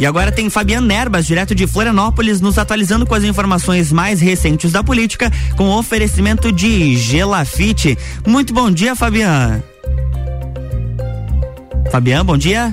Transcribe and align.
E 0.00 0.06
agora 0.06 0.32
tem 0.32 0.48
Fabiano 0.48 0.86
Nerbas, 0.86 1.26
direto 1.26 1.54
de 1.54 1.66
Florianópolis, 1.66 2.40
nos 2.40 2.56
atualizando 2.56 3.04
com 3.04 3.14
as 3.14 3.22
informações 3.22 3.92
mais 3.92 4.18
recentes 4.18 4.72
da 4.72 4.82
política, 4.82 5.30
com 5.58 5.68
oferecimento 5.68 6.50
de 6.50 6.96
Gelafite. 6.96 7.98
Muito 8.26 8.54
bom 8.54 8.70
dia, 8.70 8.96
Fabiano. 8.96 9.62
Fabiano, 11.90 12.24
bom 12.24 12.38
dia. 12.38 12.72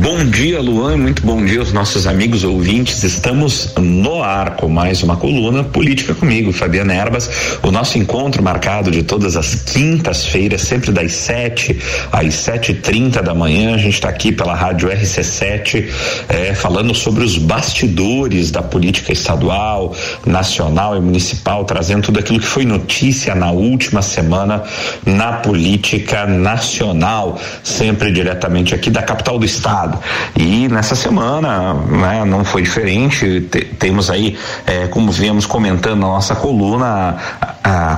Bom 0.00 0.24
dia, 0.24 0.60
Luan. 0.60 0.96
Muito 0.96 1.26
bom 1.26 1.44
dia 1.44 1.58
aos 1.58 1.72
nossos 1.72 2.06
amigos 2.06 2.44
ouvintes. 2.44 3.02
Estamos 3.02 3.74
no 3.76 4.22
ar 4.22 4.54
com 4.54 4.68
mais 4.68 5.02
uma 5.02 5.16
coluna 5.16 5.64
Política 5.64 6.14
comigo, 6.14 6.52
Fabiana 6.52 6.94
Erbas. 6.94 7.58
O 7.64 7.72
nosso 7.72 7.98
encontro 7.98 8.40
marcado 8.40 8.92
de 8.92 9.02
todas 9.02 9.36
as 9.36 9.56
quintas-feiras, 9.56 10.62
sempre 10.62 10.92
das 10.92 11.10
7 11.10 11.76
às 12.12 12.32
sete 12.34 12.70
e 12.70 12.74
trinta 12.76 13.20
da 13.20 13.34
manhã. 13.34 13.74
A 13.74 13.78
gente 13.78 13.94
está 13.94 14.08
aqui 14.08 14.30
pela 14.30 14.54
rádio 14.54 14.88
RC7, 14.88 15.88
é, 16.28 16.54
falando 16.54 16.94
sobre 16.94 17.24
os 17.24 17.36
bastidores 17.36 18.52
da 18.52 18.62
política 18.62 19.12
estadual, 19.12 19.96
nacional 20.24 20.96
e 20.96 21.00
municipal, 21.00 21.64
trazendo 21.64 22.04
tudo 22.04 22.20
aquilo 22.20 22.38
que 22.38 22.46
foi 22.46 22.64
notícia 22.64 23.34
na 23.34 23.50
última 23.50 24.00
semana 24.00 24.62
na 25.04 25.32
política 25.32 26.24
nacional, 26.24 27.36
sempre 27.64 28.12
diretamente 28.12 28.76
aqui 28.76 28.90
da 28.90 29.02
capital 29.02 29.40
do 29.40 29.44
estado 29.44 29.87
E 30.36 30.68
nessa 30.68 30.94
semana, 30.94 31.74
né, 31.74 32.24
não 32.24 32.44
foi 32.44 32.62
diferente. 32.62 33.40
T 33.42 33.60
temos 33.78 34.10
aí, 34.10 34.36
é, 34.66 34.86
como 34.86 35.10
viemos 35.10 35.46
comentando 35.46 36.00
na 36.00 36.06
nossa 36.06 36.34
coluna, 36.34 37.16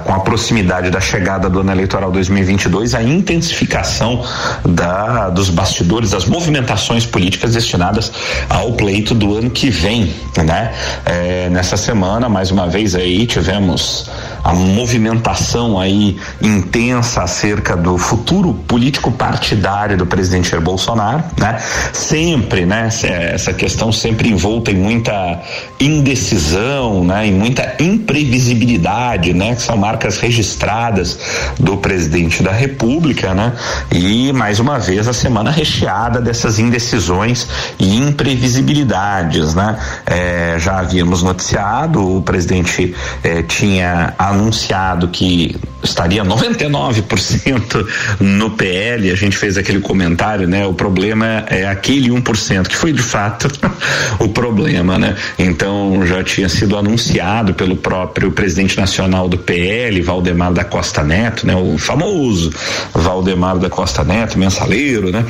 com 0.04 0.14
a 0.14 0.20
proximidade 0.20 0.90
da 0.90 1.00
chegada 1.00 1.48
do 1.48 1.60
ano 1.60 1.72
eleitoral 1.72 2.10
2022, 2.10 2.94
a 2.94 3.02
intensificação 3.02 4.24
da, 4.64 5.30
dos 5.30 5.50
bastidores, 5.50 6.10
das 6.10 6.24
movimentações 6.26 7.06
políticas 7.06 7.54
destinadas 7.54 8.12
ao 8.48 8.72
pleito 8.72 9.14
do 9.14 9.36
ano 9.36 9.50
que 9.50 9.70
vem, 9.70 10.14
né? 10.36 10.72
É, 11.04 11.48
nessa 11.50 11.76
semana, 11.76 12.28
mais 12.28 12.50
uma 12.50 12.66
vez 12.66 12.94
aí 12.94 13.26
tivemos 13.26 14.10
a 14.42 14.52
movimentação 14.54 15.78
aí 15.78 16.16
intensa 16.42 17.22
acerca 17.22 17.76
do 17.76 17.98
futuro 17.98 18.54
político 18.66 19.10
partidário 19.12 19.96
do 19.96 20.06
presidente 20.06 20.50
Jair 20.50 20.62
Bolsonaro, 20.62 21.22
né? 21.38 21.58
Sempre, 21.92 22.64
né? 22.64 22.88
Essa 23.32 23.52
questão 23.52 23.92
sempre 23.92 24.28
envolta 24.30 24.70
em 24.70 24.76
muita 24.76 25.40
indecisão, 25.78 27.04
né? 27.04 27.26
Em 27.26 27.32
muita 27.32 27.76
imprevisibilidade, 27.78 29.32
né? 29.34 29.54
Que 29.60 29.66
são 29.66 29.76
marcas 29.76 30.16
registradas 30.16 31.18
do 31.58 31.76
presidente 31.76 32.42
da 32.42 32.50
República, 32.50 33.34
né? 33.34 33.52
E 33.92 34.32
mais 34.32 34.58
uma 34.58 34.78
vez 34.78 35.06
a 35.06 35.12
semana 35.12 35.50
recheada 35.50 36.18
dessas 36.18 36.58
indecisões 36.58 37.46
e 37.78 37.96
imprevisibilidades, 37.96 39.54
né? 39.54 39.78
É, 40.06 40.56
já 40.58 40.78
havíamos 40.78 41.22
noticiado, 41.22 42.16
o 42.16 42.22
presidente 42.22 42.94
eh, 43.22 43.42
tinha 43.42 44.14
anunciado 44.18 45.08
que 45.08 45.56
estaria 45.82 46.24
99% 46.24 47.86
no 48.20 48.50
PL, 48.50 49.10
a 49.10 49.14
gente 49.14 49.36
fez 49.36 49.56
aquele 49.56 49.80
comentário, 49.80 50.46
né? 50.46 50.66
O 50.66 50.74
problema 50.74 51.44
é 51.48 51.66
aquele 51.66 52.10
1%, 52.10 52.68
que 52.68 52.76
foi 52.76 52.92
de 52.92 53.02
fato 53.02 53.48
o 54.20 54.28
problema, 54.28 54.98
né? 54.98 55.16
Então 55.38 56.06
já 56.06 56.22
tinha 56.22 56.48
sido 56.48 56.76
anunciado 56.76 57.54
pelo 57.54 57.76
próprio 57.76 58.30
presidente 58.30 58.78
nacional 58.78 59.28
do 59.28 59.38
PL, 59.50 60.00
Valdemar 60.00 60.52
da 60.52 60.62
Costa 60.62 61.02
Neto, 61.02 61.44
né? 61.44 61.56
O 61.56 61.76
famoso 61.76 62.52
Valdemar 62.94 63.58
da 63.58 63.68
Costa 63.68 64.04
Neto, 64.04 64.38
mensaleiro, 64.38 65.10
né? 65.10 65.24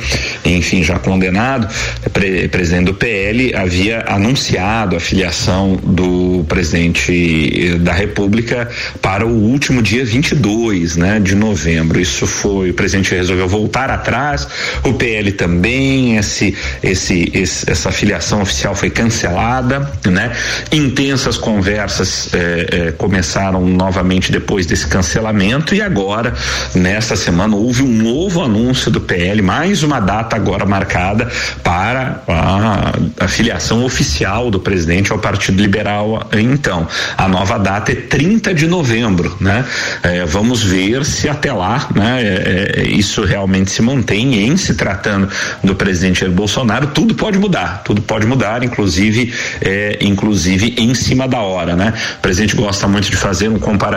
Enfim, 0.45 0.83
já 0.83 0.99
condenado, 0.99 1.67
pre 2.13 2.47
presidente 2.47 2.85
do 2.85 2.93
PL, 2.93 3.55
havia 3.55 4.05
anunciado 4.07 4.95
a 4.95 4.99
filiação 4.99 5.79
do 5.81 6.45
presidente 6.47 7.79
da 7.79 7.93
República 7.93 8.69
para 9.01 9.25
o 9.25 9.31
último 9.31 9.81
dia 9.81 10.05
22, 10.05 10.97
né, 10.97 11.19
de 11.19 11.33
novembro. 11.33 11.99
Isso 11.99 12.27
foi 12.27 12.69
o 12.69 12.73
presidente 12.75 13.15
resolveu 13.15 13.47
voltar 13.47 13.89
atrás, 13.89 14.47
o 14.83 14.93
PL 14.93 15.31
também, 15.31 16.17
esse, 16.17 16.55
esse, 16.83 17.31
esse 17.33 17.71
essa 17.71 17.91
filiação 17.91 18.41
oficial 18.41 18.75
foi 18.75 18.91
cancelada, 18.91 19.91
né? 20.05 20.31
Intensas 20.71 21.37
conversas 21.37 22.29
eh, 22.33 22.67
eh, 22.71 22.91
começaram 22.91 23.63
novamente 24.01 24.31
depois 24.31 24.65
desse 24.65 24.87
cancelamento 24.87 25.75
e 25.75 25.81
agora 25.81 26.33
nesta 26.73 27.15
semana 27.15 27.55
houve 27.55 27.83
um 27.83 27.87
novo 27.87 28.41
anúncio 28.43 28.89
do 28.89 28.99
PL, 28.99 29.41
mais 29.41 29.83
uma 29.83 29.99
data 29.99 30.35
agora 30.35 30.65
marcada 30.65 31.29
para 31.63 32.23
a, 32.27 32.93
a 33.19 33.27
filiação 33.27 33.85
oficial 33.85 34.49
do 34.49 34.59
presidente 34.59 35.11
ao 35.11 35.19
Partido 35.19 35.61
Liberal. 35.61 36.27
Então, 36.33 36.87
a 37.15 37.27
nova 37.27 37.59
data 37.59 37.91
é 37.91 37.95
30 37.95 38.53
de 38.53 38.67
novembro 38.67 39.37
né? 39.39 39.65
É, 40.03 40.25
vamos 40.25 40.63
ver 40.63 41.05
se 41.05 41.29
até 41.29 41.53
lá, 41.53 41.89
né? 41.95 42.21
É, 42.21 42.81
é, 42.81 42.87
isso 42.87 43.23
realmente 43.23 43.71
se 43.71 43.81
mantém 43.81 44.47
em 44.47 44.57
se 44.57 44.73
tratando 44.73 45.29
do 45.63 45.75
presidente 45.75 46.25
Bolsonaro, 46.25 46.87
tudo 46.87 47.13
pode 47.15 47.37
mudar, 47.37 47.83
tudo 47.83 48.01
pode 48.01 48.25
mudar, 48.25 48.63
inclusive, 48.63 49.33
é, 49.61 49.99
inclusive 50.01 50.75
em 50.77 50.93
cima 50.93 51.27
da 51.27 51.39
hora, 51.39 51.75
né? 51.75 51.93
O 52.17 52.21
presidente 52.21 52.55
gosta 52.55 52.87
muito 52.87 53.09
de 53.09 53.17
fazer 53.17 53.49
um 53.49 53.59
comparativo 53.59 53.90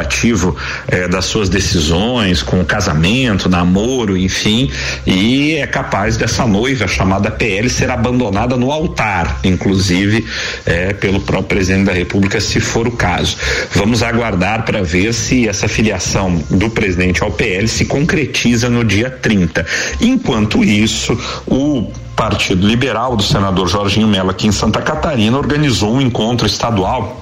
é, 0.88 1.08
das 1.08 1.24
suas 1.24 1.48
decisões 1.48 2.42
com 2.42 2.64
casamento, 2.64 3.48
namoro, 3.48 4.16
enfim, 4.16 4.70
e 5.06 5.54
é 5.54 5.66
capaz 5.66 6.16
dessa 6.16 6.46
noiva 6.46 6.86
chamada 6.86 7.30
PL 7.30 7.68
ser 7.68 7.90
abandonada 7.90 8.56
no 8.56 8.70
altar, 8.70 9.40
inclusive 9.44 10.24
é, 10.66 10.92
pelo 10.92 11.20
próprio 11.20 11.48
presidente 11.48 11.86
da 11.86 11.92
República, 11.92 12.40
se 12.40 12.60
for 12.60 12.88
o 12.88 12.92
caso. 12.92 13.36
Vamos 13.72 14.02
aguardar 14.02 14.64
para 14.64 14.82
ver 14.82 15.12
se 15.12 15.48
essa 15.48 15.68
filiação 15.68 16.42
do 16.50 16.70
presidente 16.70 17.22
ao 17.22 17.30
PL 17.30 17.68
se 17.68 17.84
concretiza 17.84 18.68
no 18.68 18.84
dia 18.84 19.10
30. 19.10 19.64
Enquanto 20.00 20.64
isso, 20.64 21.18
o 21.46 21.90
Partido 22.16 22.66
Liberal 22.66 23.16
do 23.16 23.22
senador 23.22 23.68
Jorginho 23.68 24.06
Mello 24.06 24.30
aqui 24.30 24.46
em 24.46 24.52
Santa 24.52 24.80
Catarina 24.80 25.36
organizou 25.36 25.94
um 25.94 26.00
encontro 26.00 26.46
estadual 26.46 27.20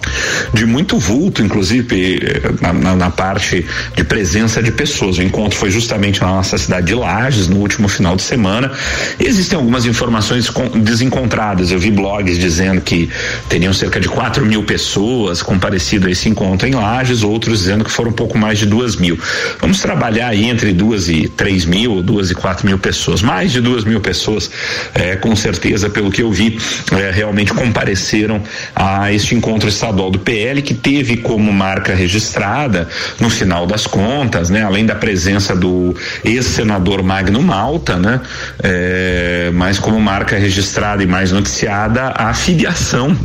de 0.53 0.67
muito 0.67 0.99
vulto, 0.99 1.43
inclusive 1.43 2.43
na, 2.61 2.73
na, 2.73 2.97
na, 2.97 3.11
parte 3.11 3.65
de 3.97 4.05
presença 4.05 4.63
de 4.63 4.71
pessoas. 4.71 5.19
O 5.19 5.23
encontro 5.23 5.59
foi 5.59 5.71
justamente 5.71 6.21
na 6.21 6.29
nossa 6.29 6.59
cidade 6.59 6.87
de 6.87 6.95
Lages 6.95 7.49
no 7.49 7.57
último 7.57 7.89
final 7.89 8.17
de 8.17 8.23
semana. 8.23 8.71
E 9.19 9.25
existem 9.25 9.57
algumas 9.57 9.87
informações 9.87 10.51
desencontradas. 10.77 11.71
Eu 11.71 11.79
vi 11.79 11.91
blogs 11.91 12.39
dizendo 12.39 12.81
que 12.81 13.09
teriam 13.49 13.73
cerca 13.73 13.99
de 13.99 14.09
4 14.09 14.45
mil 14.45 14.65
pessoas 14.65 15.43
comparecido 15.43 16.07
a 16.07 16.11
esse 16.11 16.29
encontro 16.29 16.69
em 16.69 16.75
Lages, 16.75 17.23
outros 17.23 17.61
dizendo 17.61 17.85
que 17.85 17.91
foram 17.91 18.11
um 18.11 18.15
pouco 18.15 18.37
mais 18.37 18.59
de 18.59 18.67
duas 18.67 18.97
mil. 18.97 19.19
Vamos 19.61 19.81
trabalhar 19.81 20.29
aí 20.29 20.45
entre 20.45 20.73
duas 20.73 21.09
e 21.09 21.29
três 21.29 21.65
mil, 21.65 22.03
duas 22.03 22.31
e 22.31 22.35
quatro 22.35 22.67
mil 22.67 22.79
pessoas, 22.79 23.23
mais 23.23 23.53
de 23.53 23.61
duas 23.61 23.85
mil 23.85 24.01
pessoas 24.01 24.51
é, 24.95 25.17
com 25.17 25.35
certeza, 25.35 25.89
pelo 25.89 26.11
que 26.11 26.23
eu 26.23 26.31
vi, 26.31 26.59
é, 26.93 27.11
realmente 27.11 27.53
compareceram 27.53 28.43
a 28.75 29.13
este 29.13 29.35
encontro 29.35 29.69
estadual 29.69 30.11
do 30.11 30.19
PL, 30.19 30.63
que 30.63 30.75
teve 30.75 31.19
como 31.19 31.53
marca 31.53 31.95
registrada, 31.95 32.89
no 33.21 33.31
final 33.31 33.67
das 33.67 33.87
contas, 33.87 34.51
né, 34.51 34.63
além 34.63 34.87
da 34.87 34.95
presença 34.95 35.55
do 35.55 35.95
ex-senador 36.25 37.03
Magno 37.03 37.43
Malta, 37.43 37.97
né, 37.97 38.21
é, 38.63 39.51
mas 39.55 39.79
como 39.79 40.01
marca 40.01 40.37
registrada 40.37 41.03
e 41.03 41.07
mais 41.07 41.33
noticiada, 41.33 42.13
a 42.17 42.33
filiação 42.35 43.17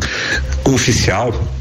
oficial 0.63 1.56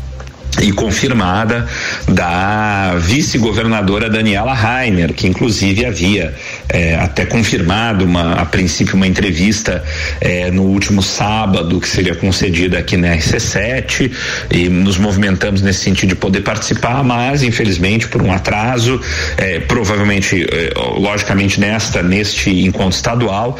e 0.62 0.72
confirmada 0.72 1.66
da 2.08 2.94
vice-governadora 2.98 4.08
Daniela 4.08 4.54
Rainer, 4.54 5.12
que 5.12 5.26
inclusive 5.26 5.84
havia 5.84 6.34
é, 6.68 6.94
até 6.96 7.26
confirmado 7.26 8.04
uma, 8.04 8.34
a 8.34 8.46
princípio 8.46 8.96
uma 8.96 9.06
entrevista 9.06 9.84
é, 10.20 10.50
no 10.50 10.62
último 10.62 11.02
sábado 11.02 11.80
que 11.80 11.88
seria 11.88 12.14
concedida 12.14 12.78
aqui 12.78 12.96
na 12.96 13.14
RC7 13.16 14.10
e 14.50 14.68
nos 14.68 14.96
movimentamos 14.96 15.60
nesse 15.60 15.80
sentido 15.80 16.10
de 16.10 16.16
poder 16.16 16.40
participar, 16.40 17.02
mas 17.04 17.42
infelizmente 17.42 18.08
por 18.08 18.22
um 18.22 18.32
atraso, 18.32 19.00
é, 19.36 19.60
provavelmente, 19.60 20.46
logicamente 20.98 21.60
nesta 21.60 22.02
neste 22.02 22.64
encontro 22.64 22.96
estadual 22.96 23.58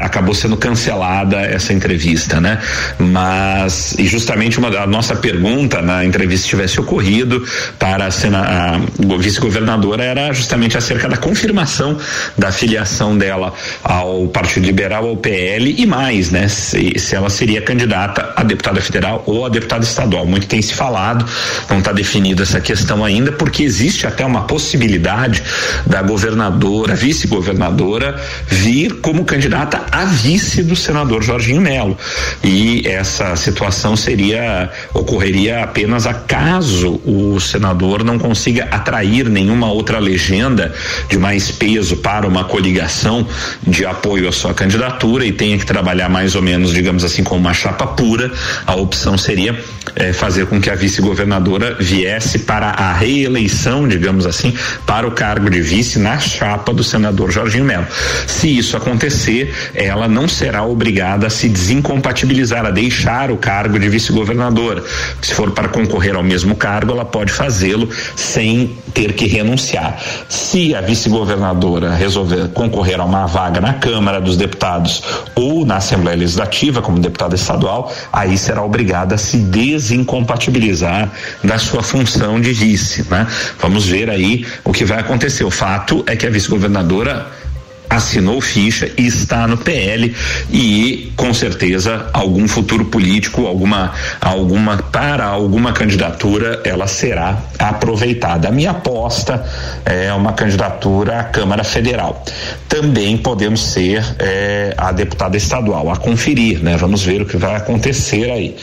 acabou 0.00 0.34
sendo 0.34 0.56
cancelada 0.56 1.40
essa 1.40 1.72
entrevista, 1.72 2.40
né? 2.40 2.58
Mas 2.98 3.94
e 3.98 4.06
justamente 4.06 4.58
uma 4.58 4.70
da 4.70 4.86
nossa 4.86 5.14
pergunta 5.14 5.69
na 5.82 6.04
entrevista 6.04 6.48
tivesse 6.48 6.80
ocorrido 6.80 7.46
para 7.78 8.06
a, 8.06 8.74
a 8.76 9.16
vice-governadora 9.18 10.02
era 10.04 10.32
justamente 10.32 10.76
acerca 10.76 11.08
da 11.08 11.16
confirmação 11.16 11.96
da 12.36 12.50
filiação 12.50 13.16
dela 13.16 13.52
ao 13.82 14.28
Partido 14.28 14.66
Liberal, 14.66 15.06
ao 15.08 15.16
PL 15.16 15.74
e 15.78 15.86
mais, 15.86 16.30
né? 16.30 16.48
Se, 16.48 16.98
se 16.98 17.14
ela 17.14 17.30
seria 17.30 17.62
candidata 17.62 18.32
a 18.36 18.42
deputada 18.42 18.80
federal 18.80 19.22
ou 19.26 19.46
a 19.46 19.48
deputada 19.48 19.84
estadual. 19.84 20.26
Muito 20.26 20.46
tem 20.46 20.60
se 20.60 20.74
falado, 20.74 21.24
não 21.68 21.78
está 21.78 21.92
definida 21.92 22.42
essa 22.42 22.60
questão 22.60 23.04
ainda, 23.04 23.32
porque 23.32 23.62
existe 23.62 24.06
até 24.06 24.24
uma 24.24 24.42
possibilidade 24.42 25.42
da 25.86 26.02
governadora, 26.02 26.94
vice-governadora, 26.94 28.20
vir 28.46 29.00
como 29.00 29.24
candidata 29.24 29.82
a 29.90 30.04
vice 30.04 30.62
do 30.62 30.74
senador 30.74 31.22
Jorginho 31.22 31.60
Melo. 31.60 31.96
E 32.42 32.86
essa 32.86 33.36
situação 33.36 33.96
seria 33.96 34.70
ocorreria 34.94 35.59
apenas 35.60 36.06
a 36.06 36.14
caso 36.14 37.00
o 37.04 37.38
senador 37.40 38.02
não 38.02 38.18
consiga 38.18 38.68
atrair 38.70 39.28
nenhuma 39.28 39.70
outra 39.70 39.98
legenda 39.98 40.74
de 41.08 41.18
mais 41.18 41.50
peso 41.50 41.96
para 41.98 42.26
uma 42.26 42.44
coligação 42.44 43.26
de 43.66 43.84
apoio 43.84 44.28
à 44.28 44.32
sua 44.32 44.54
candidatura 44.54 45.24
e 45.24 45.32
tenha 45.32 45.58
que 45.58 45.66
trabalhar 45.66 46.08
mais 46.08 46.34
ou 46.34 46.42
menos, 46.42 46.72
digamos 46.72 47.04
assim, 47.04 47.22
com 47.22 47.36
uma 47.36 47.54
chapa 47.54 47.86
pura, 47.86 48.30
a 48.66 48.74
opção 48.74 49.16
seria 49.16 49.58
eh, 49.96 50.12
fazer 50.12 50.46
com 50.46 50.60
que 50.60 50.70
a 50.70 50.74
vice-governadora 50.74 51.76
viesse 51.78 52.40
para 52.40 52.68
a 52.70 52.92
reeleição, 52.92 53.88
digamos 53.88 54.26
assim, 54.26 54.54
para 54.86 55.06
o 55.06 55.10
cargo 55.10 55.50
de 55.50 55.60
vice 55.60 55.98
na 55.98 56.18
chapa 56.18 56.72
do 56.72 56.82
senador 56.82 57.30
Jorginho 57.30 57.64
Melo. 57.64 57.86
Se 58.26 58.56
isso 58.56 58.76
acontecer, 58.76 59.52
ela 59.74 60.08
não 60.08 60.28
será 60.28 60.64
obrigada 60.64 61.26
a 61.26 61.30
se 61.30 61.48
desincompatibilizar, 61.48 62.64
a 62.64 62.70
deixar 62.70 63.30
o 63.30 63.36
cargo 63.36 63.78
de 63.78 63.88
vice-governadora. 63.88 64.82
Se 65.20 65.34
for 65.34 65.49
para 65.50 65.68
concorrer 65.68 66.16
ao 66.16 66.22
mesmo 66.22 66.54
cargo, 66.54 66.92
ela 66.92 67.04
pode 67.04 67.32
fazê-lo 67.32 67.88
sem 68.16 68.76
ter 68.94 69.12
que 69.12 69.26
renunciar. 69.26 69.98
Se 70.28 70.74
a 70.74 70.80
vice-governadora 70.80 71.94
resolver 71.94 72.48
concorrer 72.48 73.00
a 73.00 73.04
uma 73.04 73.26
vaga 73.26 73.60
na 73.60 73.74
Câmara 73.74 74.20
dos 74.20 74.36
Deputados 74.36 75.02
ou 75.34 75.64
na 75.64 75.76
Assembleia 75.76 76.16
Legislativa 76.16 76.82
como 76.82 76.98
deputada 76.98 77.34
estadual, 77.34 77.92
aí 78.12 78.36
será 78.36 78.62
obrigada 78.62 79.14
a 79.14 79.18
se 79.18 79.38
desincompatibilizar 79.38 81.10
da 81.42 81.58
sua 81.58 81.82
função 81.82 82.40
de 82.40 82.52
vice, 82.52 83.06
né? 83.10 83.26
Vamos 83.58 83.86
ver 83.86 84.10
aí 84.10 84.46
o 84.64 84.72
que 84.72 84.84
vai 84.84 84.98
acontecer. 84.98 85.44
O 85.44 85.50
fato 85.50 86.04
é 86.06 86.16
que 86.16 86.26
a 86.26 86.30
vice-governadora 86.30 87.26
assinou 87.90 88.40
ficha 88.40 88.90
e 88.96 89.04
está 89.06 89.48
no 89.48 89.58
PL 89.58 90.14
e 90.48 91.12
com 91.16 91.34
certeza 91.34 92.08
algum 92.12 92.46
futuro 92.46 92.84
político, 92.84 93.46
alguma 93.46 93.92
alguma 94.20 94.76
para 94.76 95.26
alguma 95.26 95.72
candidatura 95.72 96.62
ela 96.64 96.86
será 96.86 97.36
aproveitada. 97.58 98.48
A 98.48 98.52
minha 98.52 98.70
aposta 98.70 99.44
é 99.84 100.12
uma 100.12 100.32
candidatura 100.32 101.20
à 101.20 101.24
Câmara 101.24 101.64
Federal. 101.64 102.24
Também 102.68 103.18
podemos 103.18 103.60
ser 103.60 104.04
é, 104.18 104.72
a 104.76 104.92
deputada 104.92 105.36
estadual, 105.36 105.90
a 105.90 105.96
conferir, 105.96 106.62
né? 106.62 106.76
Vamos 106.76 107.02
ver 107.02 107.22
o 107.22 107.26
que 107.26 107.36
vai 107.36 107.56
acontecer 107.56 108.30
aí. 108.30 108.56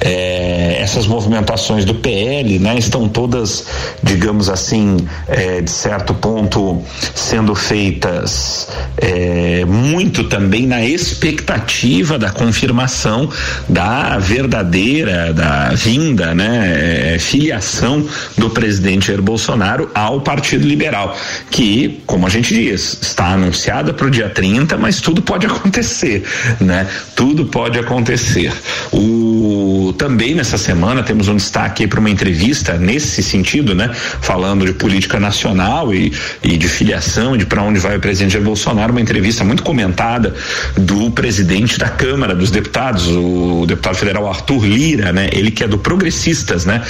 É, 0.00 0.78
essas 0.80 1.06
movimentações 1.06 1.84
do 1.84 1.94
PL, 1.96 2.58
né? 2.60 2.78
Estão 2.78 3.08
todas, 3.08 3.66
digamos 4.02 4.48
assim, 4.48 4.96
é, 5.26 5.60
de 5.60 5.70
certo 5.70 6.14
ponto 6.14 6.82
sendo 7.14 7.54
feitas 7.54 8.67
é, 8.96 9.64
muito 9.64 10.24
também 10.24 10.66
na 10.66 10.84
expectativa 10.84 12.18
da 12.18 12.30
confirmação 12.30 13.28
da 13.68 14.18
verdadeira, 14.18 15.32
da 15.32 15.70
vinda, 15.70 16.34
né, 16.34 17.14
é, 17.14 17.18
filiação 17.18 18.06
do 18.36 18.50
presidente 18.50 19.08
Jair 19.08 19.22
Bolsonaro 19.22 19.90
ao 19.94 20.20
Partido 20.20 20.66
Liberal, 20.66 21.16
que, 21.50 22.00
como 22.06 22.26
a 22.26 22.30
gente 22.30 22.54
diz, 22.54 22.98
está 23.00 23.32
anunciada 23.32 23.92
para 23.92 24.06
o 24.06 24.10
dia 24.10 24.28
30, 24.28 24.76
mas 24.76 25.00
tudo 25.00 25.22
pode 25.22 25.46
acontecer, 25.46 26.24
né? 26.60 26.86
Tudo 27.14 27.46
pode 27.46 27.78
acontecer. 27.78 28.52
O 28.92 29.17
também 29.92 30.34
nessa 30.34 30.58
semana 30.58 31.02
temos 31.02 31.28
um 31.28 31.36
destaque 31.36 31.86
para 31.86 32.00
uma 32.00 32.10
entrevista 32.10 32.74
nesse 32.74 33.22
sentido, 33.22 33.74
né? 33.74 33.90
Falando 34.20 34.66
de 34.66 34.72
política 34.72 35.18
nacional 35.18 35.94
e, 35.94 36.12
e 36.42 36.56
de 36.56 36.68
filiação, 36.68 37.36
de 37.36 37.46
para 37.46 37.62
onde 37.62 37.78
vai 37.78 37.96
o 37.96 38.00
presidente 38.00 38.32
Jair 38.32 38.44
Bolsonaro, 38.44 38.92
uma 38.92 39.00
entrevista 39.00 39.44
muito 39.44 39.62
comentada 39.62 40.34
do 40.76 41.10
presidente 41.10 41.78
da 41.78 41.88
Câmara 41.88 42.34
dos 42.34 42.50
Deputados, 42.50 43.06
o 43.08 43.64
deputado 43.66 43.96
federal 43.96 44.28
Arthur 44.28 44.64
Lira, 44.64 45.12
né? 45.12 45.28
Ele 45.32 45.50
que 45.50 45.64
é 45.64 45.68
do 45.68 45.78
Progressistas, 45.78 46.64
né? 46.64 46.82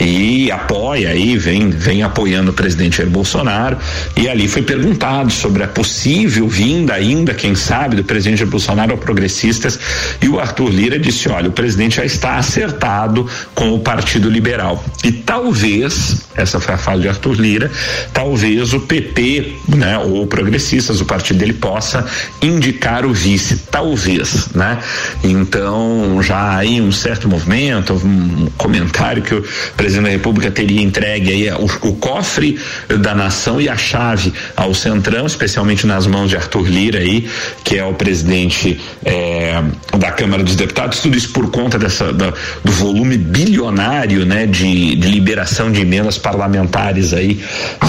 E 0.00 0.50
apoia 0.50 1.10
aí, 1.10 1.36
vem, 1.38 1.70
vem 1.70 2.02
apoiando 2.02 2.50
o 2.50 2.54
presidente 2.54 2.98
Jair 2.98 3.10
Bolsonaro. 3.10 3.76
E 4.16 4.28
ali 4.28 4.48
foi 4.48 4.62
perguntado 4.62 5.30
sobre 5.30 5.62
a 5.62 5.68
possível 5.68 6.48
vinda 6.48 6.94
ainda, 6.94 7.34
quem 7.34 7.54
sabe, 7.54 7.96
do 7.96 8.04
presidente 8.04 8.38
Jair 8.38 8.50
Bolsonaro 8.50 8.92
ao 8.92 8.98
Progressistas. 8.98 9.78
E 10.20 10.28
o 10.28 10.38
Arthur 10.38 10.70
Lira 10.70 10.98
disse: 10.98 11.28
olha, 11.28 11.48
o 11.48 11.52
presidente 11.52 11.96
já 11.96 12.04
está 12.04 12.41
acertado 12.42 13.26
com 13.54 13.72
o 13.72 13.80
Partido 13.80 14.28
Liberal. 14.28 14.82
E 15.02 15.10
talvez, 15.12 16.28
essa 16.36 16.58
foi 16.60 16.74
a 16.74 16.78
fala 16.78 17.00
de 17.00 17.08
Arthur 17.08 17.34
Lira, 17.34 17.70
talvez 18.12 18.72
o 18.72 18.80
PP, 18.80 19.56
né? 19.68 19.98
Ou 19.98 20.26
Progressistas, 20.26 21.00
o 21.00 21.04
partido 21.04 21.38
dele 21.38 21.52
possa 21.52 22.06
indicar 22.40 23.04
o 23.04 23.12
vice, 23.12 23.56
talvez, 23.70 24.48
né? 24.54 24.78
Então, 25.22 26.22
já 26.22 26.56
aí 26.56 26.80
um 26.80 26.92
certo 26.92 27.28
movimento, 27.28 27.94
um 27.94 28.48
comentário 28.56 29.22
que 29.22 29.34
o 29.34 29.44
presidente 29.76 30.04
da 30.04 30.10
República 30.10 30.50
teria 30.50 30.80
entregue 30.80 31.30
aí 31.30 31.50
o, 31.52 31.64
o 31.88 31.94
cofre 31.96 32.58
da 33.00 33.14
nação 33.14 33.60
e 33.60 33.68
a 33.68 33.76
chave 33.76 34.32
ao 34.56 34.74
Centrão, 34.74 35.26
especialmente 35.26 35.86
nas 35.86 36.06
mãos 36.06 36.30
de 36.30 36.36
Arthur 36.36 36.68
Lira 36.68 36.98
aí, 36.98 37.28
que 37.64 37.76
é 37.76 37.84
o 37.84 37.94
presidente 37.94 38.80
é, 39.04 39.62
da 39.98 40.10
Câmara 40.10 40.42
dos 40.42 40.56
Deputados, 40.56 41.00
tudo 41.00 41.16
isso 41.16 41.30
por 41.30 41.50
conta 41.50 41.78
dessa 41.78 42.12
da, 42.12 42.32
do 42.64 42.72
volume 42.72 43.16
bilionário, 43.16 44.24
né, 44.24 44.46
de, 44.46 44.96
de 44.96 45.08
liberação 45.08 45.70
de 45.70 45.80
emendas 45.80 46.18
parlamentares 46.22 47.12
aí 47.12 47.34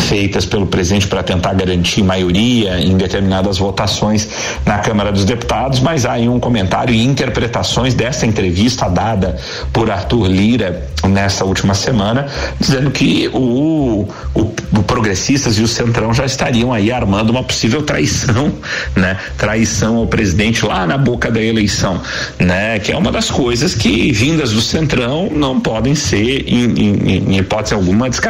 feitas 0.09 0.45
pelo 0.45 0.65
presidente 0.67 1.07
para 1.07 1.23
tentar 1.23 1.53
garantir 1.53 2.03
maioria 2.03 2.79
em 2.79 2.97
determinadas 2.97 3.57
votações 3.57 4.27
na 4.65 4.79
Câmara 4.79 5.11
dos 5.11 5.23
Deputados, 5.23 5.79
mas 5.79 6.05
há 6.05 6.13
aí 6.13 6.27
um 6.27 6.39
comentário 6.39 6.93
e 6.93 7.03
interpretações 7.03 7.93
dessa 7.93 8.25
entrevista 8.25 8.89
dada 8.89 9.37
por 9.71 9.89
Arthur 9.89 10.27
Lira 10.27 10.89
nessa 11.07 11.45
última 11.45 11.73
semana, 11.73 12.27
dizendo 12.59 12.91
que 12.91 13.29
o, 13.33 14.07
o, 14.33 14.41
o 14.77 14.83
Progressistas 14.83 15.57
e 15.57 15.61
o 15.61 15.67
Centrão 15.67 16.13
já 16.13 16.25
estariam 16.25 16.73
aí 16.73 16.91
armando 16.91 17.29
uma 17.29 17.43
possível 17.43 17.83
traição, 17.83 18.53
né? 18.95 19.17
Traição 19.37 19.97
ao 19.97 20.07
presidente 20.07 20.65
lá 20.65 20.85
na 20.85 20.97
boca 20.97 21.29
da 21.29 21.41
eleição, 21.41 22.01
né? 22.39 22.79
Que 22.79 22.91
é 22.91 22.97
uma 22.97 23.11
das 23.11 23.29
coisas 23.29 23.75
que 23.75 24.11
vindas 24.11 24.51
do 24.51 24.61
Centrão 24.61 25.29
não 25.29 25.59
podem 25.59 25.95
ser 25.95 26.45
em, 26.47 26.65
em, 26.79 27.33
em 27.33 27.37
hipótese 27.37 27.73
alguma 27.73 28.09
descartadas, 28.09 28.22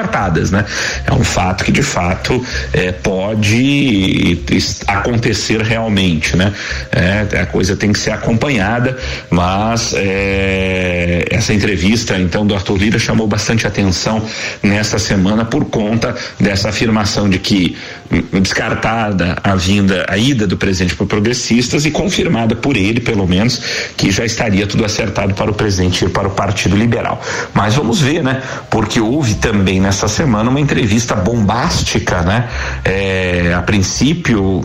né? 0.52 0.66
É 1.06 1.14
um 1.14 1.24
fato 1.24 1.64
que 1.64 1.72
de 1.72 1.84
fato 1.84 2.44
é, 2.74 2.92
pode 2.92 4.40
acontecer 4.88 5.62
realmente, 5.62 6.36
né? 6.36 6.54
É, 6.92 7.40
a 7.42 7.46
coisa 7.46 7.76
tem 7.76 7.92
que 7.94 8.00
ser 8.00 8.12
acompanhada, 8.12 8.98
mas 9.30 9.94
é, 9.96 11.26
essa 11.30 11.54
entrevista 11.54 12.18
então 12.18 12.46
do 12.46 12.56
Arthur 12.56 12.78
Lira 12.78 13.00
chamou 13.00 13.28
bastante 13.28 13.68
atenção 13.68 14.24
nessa 14.62 14.98
semana 14.98 15.46
por 15.46 15.66
conta 15.66 16.16
dessa 16.40 16.70
afirmação 16.70 17.30
de 17.30 17.40
que 17.40 17.78
hum, 18.12 18.42
descartada 18.42 19.38
a 19.44 19.56
vinda, 19.56 20.06
a 20.10 20.18
ida 20.18 20.48
do 20.48 20.58
presidente 20.58 20.96
por 20.96 21.08
progressistas 21.08 21.86
e 21.86 21.92
confirmada 21.92 22.56
por 22.56 22.76
ele, 22.76 23.00
pelo 23.00 23.28
menos, 23.28 23.62
que 23.98 24.12
já 24.12 24.26
estaria 24.26 24.66
tudo 24.66 24.86
acertado 24.86 25.34
para 25.34 25.52
o 25.52 25.54
presidente 25.54 26.06
ir 26.06 26.10
para 26.10 26.28
o 26.28 26.32
Partido 26.32 26.76
Liberal. 26.76 27.22
Mas 27.54 27.76
vamos 27.76 28.02
ver, 28.02 28.24
né? 28.24 28.42
Porque 28.70 29.00
houve 29.00 29.36
também 29.36 29.80
nessa 29.84 30.08
semana 30.08 30.50
uma 30.50 30.62
entrevista 30.62 31.14
bombástica, 31.14 32.22
né? 32.22 32.50
É, 32.86 33.54
a 33.54 33.62
princípio 33.62 34.64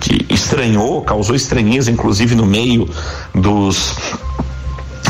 que 0.00 0.24
estranhou, 0.32 1.02
causou 1.02 1.34
estranheza, 1.34 1.90
inclusive 1.90 2.36
no 2.36 2.46
meio 2.46 2.88
dos 3.34 3.96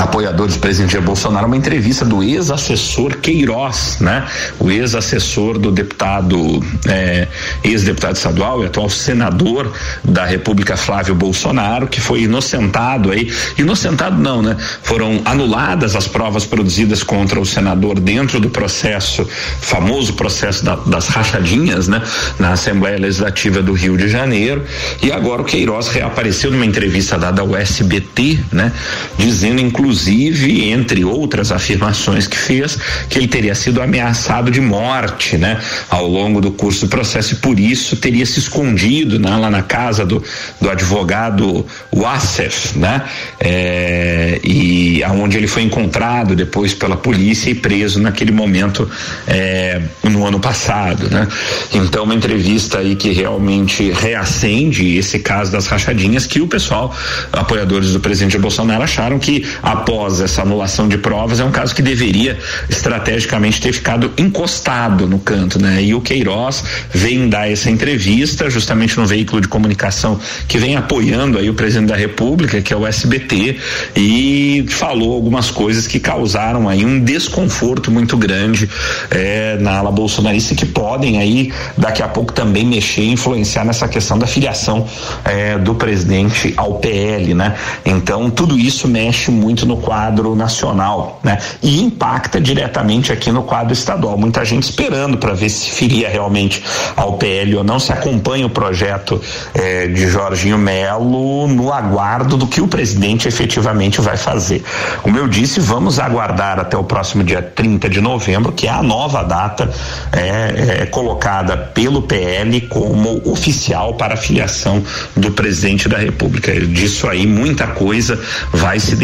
apoiadores 0.02 0.54
do 0.54 0.61
presidente 0.61 0.92
Jair 0.92 1.04
Bolsonaro 1.04 1.47
uma 1.47 1.56
entrevista 1.56 2.04
do 2.04 2.23
ex-assessor 2.23 3.18
Queiroz, 3.18 3.99
né? 4.00 4.26
O 4.59 4.71
ex-assessor 4.71 5.59
do 5.59 5.71
deputado, 5.71 6.62
é, 6.88 7.28
ex-deputado 7.62 8.16
estadual 8.16 8.62
e 8.62 8.66
atual 8.66 8.90
senador 8.90 9.73
da 10.02 10.25
República 10.25 10.76
Flávio 10.76 11.14
Bolsonaro, 11.14 11.87
que 11.87 12.00
foi 12.00 12.23
inocentado 12.23 13.12
aí, 13.12 13.32
inocentado 13.56 14.21
não, 14.21 14.42
né? 14.42 14.56
Foram 14.82 15.23
anuladas 15.25 15.94
as 15.94 16.09
provas 16.09 16.44
produzidas 16.44 17.02
contra 17.02 17.38
o 17.40 17.47
senador 17.47 18.00
dentro 18.00 18.40
do 18.40 18.50
processo, 18.50 19.26
famoso 19.61 20.14
processo 20.14 20.64
da, 20.64 20.75
das 20.75 21.06
rachadinhas, 21.06 21.87
né? 21.87 22.02
Na 22.38 22.52
Assembleia 22.52 22.99
Legislativa 22.99 23.62
do 23.62 23.73
Rio 23.73 23.97
de 23.97 24.09
Janeiro, 24.09 24.64
e 25.00 25.12
agora 25.12 25.42
o 25.42 25.44
Queiroz 25.44 25.88
reapareceu 25.88 26.50
numa 26.50 26.66
entrevista 26.66 27.16
dada 27.16 27.40
ao 27.40 27.54
SBT, 27.54 28.40
né? 28.50 28.73
Dizendo 29.16 29.61
inclusive 29.61 29.91
inclusive, 29.92 30.70
entre 30.70 31.04
outras 31.04 31.52
afirmações 31.52 32.26
que 32.26 32.37
fez, 32.37 32.78
que 33.11 33.18
ele 33.18 33.28
teria 33.28 33.54
sido 33.54 33.82
ameaçado 33.82 34.50
de 34.50 34.61
morte, 34.61 35.37
né, 35.37 35.61
ao 35.90 36.08
longo 36.08 36.40
do 36.40 36.50
curso 36.50 36.87
do 36.87 36.88
processo 36.88 37.34
e 37.34 37.37
por 37.37 37.61
isso 37.61 37.96
teria 37.96 38.25
se 38.25 38.38
escondido 38.38 39.18
né, 39.18 39.37
lá 39.37 39.50
na 39.50 39.62
casa 39.62 40.06
do, 40.06 40.22
do 40.58 40.70
advogado 40.70 41.66
Wassef, 41.94 42.78
né, 42.78 43.02
é, 43.38 44.40
e 44.42 45.04
aonde 45.04 45.37
ele 45.37 45.46
foi 45.46 45.62
encontrado 45.62 46.34
depois 46.34 46.72
pela 46.72 46.96
polícia 46.96 47.50
e 47.50 47.54
preso 47.54 48.00
naquele 48.00 48.32
momento 48.32 48.88
é, 49.26 49.82
no 50.04 50.26
ano 50.26 50.40
passado, 50.40 51.11
né. 51.11 51.28
Então, 51.75 52.04
uma 52.04 52.14
entrevista 52.14 52.78
aí 52.78 52.96
que 52.96 53.12
realmente 53.12 53.90
reacende 53.90 54.96
esse 54.96 55.18
caso 55.18 55.52
das 55.52 55.66
rachadinhas 55.66 56.26
que 56.26 56.40
o 56.40 56.46
pessoal, 56.46 56.96
apoiadores 57.30 57.92
do 57.92 58.00
presidente 58.00 58.38
Bolsonaro, 58.38 58.82
acharam 58.82 59.18
que 59.18 59.44
após 59.82 60.20
essa 60.20 60.42
anulação 60.42 60.88
de 60.88 60.96
provas 60.96 61.40
é 61.40 61.44
um 61.44 61.50
caso 61.50 61.74
que 61.74 61.82
deveria 61.82 62.38
estrategicamente 62.70 63.60
ter 63.60 63.72
ficado 63.72 64.12
encostado 64.16 65.08
no 65.08 65.18
canto, 65.18 65.60
né? 65.60 65.82
E 65.82 65.92
o 65.92 66.00
Queiroz 66.00 66.62
vem 66.90 67.28
dar 67.28 67.50
essa 67.50 67.68
entrevista 67.68 68.48
justamente 68.48 68.96
no 68.96 69.04
veículo 69.04 69.40
de 69.40 69.48
comunicação 69.48 70.20
que 70.46 70.56
vem 70.56 70.76
apoiando 70.76 71.36
aí 71.36 71.50
o 71.50 71.54
presidente 71.54 71.88
da 71.88 71.96
República, 71.96 72.62
que 72.62 72.72
é 72.72 72.76
o 72.76 72.86
SBT, 72.86 73.56
e 73.96 74.64
falou 74.68 75.14
algumas 75.14 75.50
coisas 75.50 75.88
que 75.88 75.98
causaram 75.98 76.68
aí 76.68 76.84
um 76.84 77.00
desconforto 77.00 77.90
muito 77.90 78.16
grande 78.16 78.70
eh, 79.10 79.56
na 79.60 79.78
ala 79.78 79.90
bolsonarista 79.90 80.54
que 80.54 80.66
podem 80.66 81.18
aí 81.18 81.52
daqui 81.76 82.02
a 82.02 82.08
pouco 82.08 82.32
também 82.32 82.64
mexer, 82.64 83.04
influenciar 83.04 83.64
nessa 83.64 83.88
questão 83.88 84.16
da 84.16 84.28
filiação 84.28 84.86
eh, 85.24 85.58
do 85.58 85.74
presidente 85.74 86.54
ao 86.56 86.74
PL, 86.74 87.34
né? 87.34 87.56
Então 87.84 88.30
tudo 88.30 88.56
isso 88.56 88.86
mexe 88.86 89.30
muito 89.30 89.62
no 89.66 89.76
quadro 89.76 90.35
nacional, 90.35 91.21
né? 91.23 91.38
E 91.62 91.81
impacta 91.81 92.40
diretamente 92.40 93.12
aqui 93.12 93.31
no 93.31 93.42
quadro 93.42 93.73
estadual. 93.73 94.16
Muita 94.16 94.45
gente 94.45 94.64
esperando 94.64 95.16
para 95.19 95.35
ver 95.35 95.49
se 95.49 95.71
filia 95.71 96.09
realmente 96.09 96.62
ao 96.97 97.14
PL 97.14 97.57
ou 97.57 97.64
não, 97.64 97.78
se 97.78 97.92
acompanha 97.92 98.47
o 98.47 98.50
projeto 98.50 99.21
eh, 99.54 99.88
de 99.88 100.09
Jorginho 100.09 100.59
Melo 100.59 101.47
no 101.49 101.73
aguardo 101.73 102.37
do 102.37 102.47
que 102.47 102.61
o 102.61 102.69
presidente 102.69 103.28
efetivamente 103.28 104.00
vai 104.00 104.16
fazer. 104.16 104.62
Como 105.02 105.16
eu 105.19 105.28
disse, 105.28 105.61
vamos 105.61 105.99
aguardar 105.99 106.59
até 106.59 106.76
o 106.76 106.85
próximo 106.85 107.25
dia 107.25 107.42
30 107.42 107.88
de 107.88 108.00
novembro, 108.00 108.52
que 108.52 108.66
é 108.66 108.71
a 108.71 108.83
nova 108.83 109.23
data 109.23 109.71
é, 110.12 110.83
é 110.83 110.87
colocada 110.87 111.57
pelo 111.57 112.02
PL 112.02 112.61
como 112.62 113.23
oficial 113.25 113.95
para 113.95 114.14
a 114.14 114.16
filiação 114.16 114.83
do 115.16 115.31
presidente 115.33 115.88
da 115.88 115.99
República. 115.99 116.52
Disso 116.52 117.09
aí, 117.09 117.26
muita 117.26 117.66
coisa 117.69 118.19
vai 118.52 118.78
se 118.78 118.97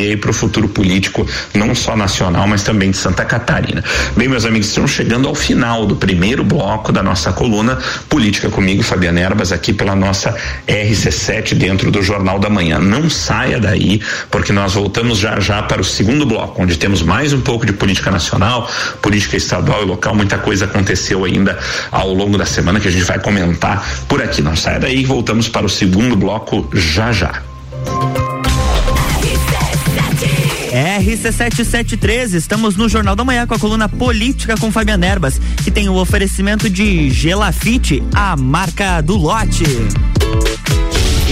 depreender 0.00 0.18
para 0.18 0.30
o 0.30 0.34
futuro 0.34 0.68
político, 0.68 1.26
não 1.54 1.74
só 1.74 1.96
nacional, 1.96 2.46
mas 2.46 2.62
também 2.62 2.90
de 2.90 2.96
Santa 2.96 3.24
Catarina. 3.24 3.84
Bem, 4.16 4.28
meus 4.28 4.44
amigos, 4.44 4.68
estamos 4.68 4.90
chegando 4.90 5.28
ao 5.28 5.34
final 5.34 5.86
do 5.86 5.96
primeiro 5.96 6.42
bloco 6.42 6.92
da 6.92 7.02
nossa 7.02 7.32
coluna 7.32 7.78
Política 8.08 8.48
comigo, 8.48 8.82
Fabiana 8.82 9.20
Erbas, 9.20 9.52
aqui 9.52 9.72
pela 9.72 9.94
nossa 9.94 10.34
RC7 10.66 11.54
dentro 11.54 11.90
do 11.90 12.02
Jornal 12.02 12.38
da 12.38 12.48
Manhã. 12.48 12.78
Não 12.78 13.10
saia 13.10 13.60
daí, 13.60 14.00
porque 14.30 14.52
nós 14.52 14.74
voltamos 14.74 15.18
já 15.18 15.38
já 15.40 15.62
para 15.62 15.80
o 15.80 15.84
segundo 15.84 16.24
bloco, 16.26 16.62
onde 16.62 16.76
temos 16.76 17.02
mais 17.02 17.32
um 17.32 17.40
pouco 17.40 17.66
de 17.66 17.72
política 17.72 18.10
nacional, 18.10 18.68
política 19.02 19.36
estadual 19.36 19.82
e 19.82 19.84
local. 19.84 20.14
Muita 20.14 20.38
coisa 20.38 20.64
aconteceu 20.64 21.24
ainda 21.24 21.58
ao 21.90 22.12
longo 22.12 22.38
da 22.38 22.46
semana 22.46 22.80
que 22.80 22.88
a 22.88 22.90
gente 22.90 23.04
vai 23.04 23.18
comentar 23.18 23.86
por 24.08 24.22
aqui. 24.22 24.42
Não 24.42 24.56
saia 24.56 24.78
daí, 24.78 25.04
voltamos 25.04 25.48
para 25.48 25.66
o 25.66 25.68
segundo 25.68 26.16
bloco 26.16 26.68
já 26.72 27.12
já. 27.12 27.42
RC7713, 30.70 32.34
estamos 32.34 32.76
no 32.76 32.88
Jornal 32.88 33.16
da 33.16 33.24
Manhã 33.24 33.46
com 33.46 33.54
a 33.54 33.58
coluna 33.58 33.88
Política 33.88 34.56
com 34.56 34.70
Fabiana 34.70 35.06
Erbas, 35.06 35.40
que 35.64 35.70
tem 35.70 35.88
o 35.88 35.94
oferecimento 35.94 36.70
de 36.70 37.10
Gelafite, 37.10 38.02
a 38.14 38.36
marca 38.36 39.00
do 39.00 39.16
lote. 39.16 39.64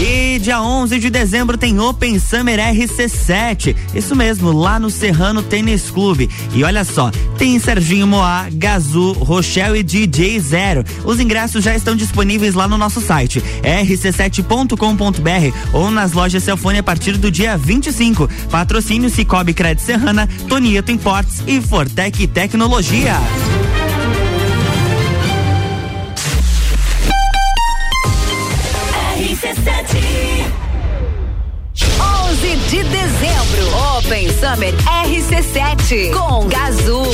E 0.01 0.39
dia 0.39 0.63
11 0.63 0.97
de 1.01 1.11
dezembro 1.11 1.59
tem 1.59 1.81
Open 1.81 2.21
Summer 2.21 2.61
RC7. 2.61 3.75
Isso 3.93 4.15
mesmo, 4.15 4.53
lá 4.53 4.79
no 4.79 4.91
Serrano 4.91 5.43
Tênis 5.43 5.91
Clube. 5.91 6.31
E 6.55 6.63
olha 6.63 6.85
só, 6.85 7.11
tem 7.37 7.59
Serginho 7.59 8.07
Moá, 8.07 8.47
Gazu, 8.53 9.11
Rochelle 9.15 9.81
e 9.81 9.83
DJ 9.83 10.39
Zero. 10.39 10.85
Os 11.05 11.19
ingressos 11.19 11.65
já 11.65 11.75
estão 11.75 11.97
disponíveis 11.97 12.55
lá 12.55 12.69
no 12.69 12.79
nosso 12.79 13.01
site 13.01 13.43
rc7.com.br 13.65 15.57
ou 15.73 15.91
nas 15.91 16.13
lojas 16.13 16.45
Celfone 16.45 16.79
a 16.79 16.83
partir 16.85 17.17
do 17.17 17.29
dia 17.29 17.57
25. 17.57 18.31
Patrocínio 18.53 19.11
Cicobi 19.11 19.53
Cred 19.53 19.83
Serrana, 19.83 20.29
Tonieto 20.49 20.93
Imports 20.93 21.43
e 21.45 21.61
Fortec 21.61 22.25
Tecnologia. 22.29 23.17
De 32.69 32.83
dezembro, 32.85 33.97
Open 33.97 34.29
Summer 34.29 34.75
RC7 35.07 36.13
com 36.13 36.47
Gazul. 36.49 37.07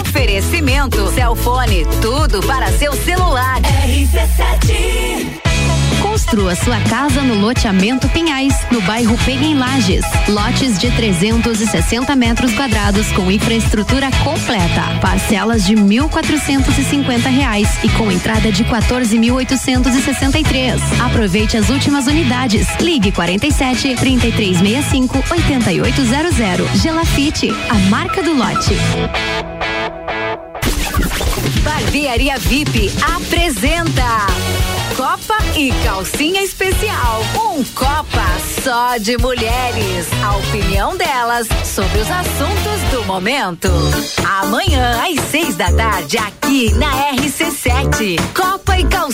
Oferecimento 0.00 1.10
Celfone, 1.12 1.86
tudo 2.02 2.42
para 2.42 2.70
seu 2.72 2.92
celular. 2.92 3.60
RC7 3.62 5.51
Construa 6.32 6.56
sua 6.56 6.80
casa 6.88 7.22
no 7.22 7.34
loteamento 7.34 8.08
Pinhais, 8.08 8.54
no 8.70 8.80
bairro 8.80 9.18
Pega 9.18 9.44
em 9.44 9.54
Lages. 9.54 10.02
Lotes 10.26 10.78
de 10.78 10.90
360 10.90 12.16
metros 12.16 12.54
quadrados 12.54 13.12
com 13.12 13.30
infraestrutura 13.30 14.08
completa. 14.24 14.98
Parcelas 15.02 15.66
de 15.66 15.74
1.450 15.74 17.28
reais 17.28 17.68
e 17.84 17.90
com 17.90 18.10
entrada 18.10 18.50
de 18.50 18.64
14.863. 18.64 20.80
Aproveite 21.04 21.58
as 21.58 21.68
últimas 21.68 22.06
unidades. 22.06 22.66
Ligue 22.80 23.12
47 23.12 23.94
3365 23.94 25.22
8800. 25.32 26.80
Gelafite, 26.80 27.50
a 27.68 27.74
marca 27.90 28.22
do 28.22 28.32
lote. 28.32 28.74
Barbearia 31.62 32.38
VIP 32.38 32.90
apresenta 33.14 34.71
Copa 34.96 35.36
e 35.56 35.72
Calcinha 35.84 36.42
Especial. 36.42 37.22
Um 37.34 37.64
Copa 37.64 38.26
só 38.62 38.98
de 38.98 39.16
mulheres. 39.18 40.06
A 40.22 40.36
opinião 40.36 40.96
delas 40.96 41.48
sobre 41.64 41.98
os 41.98 42.10
assuntos 42.10 42.90
do 42.90 43.04
momento. 43.04 43.68
Amanhã, 44.40 45.02
às 45.02 45.18
seis 45.30 45.56
da 45.56 45.72
tarde, 45.72 46.18
aqui 46.18 46.72
na 46.74 46.90
RC7. 47.12 48.20
Copa 48.34 48.51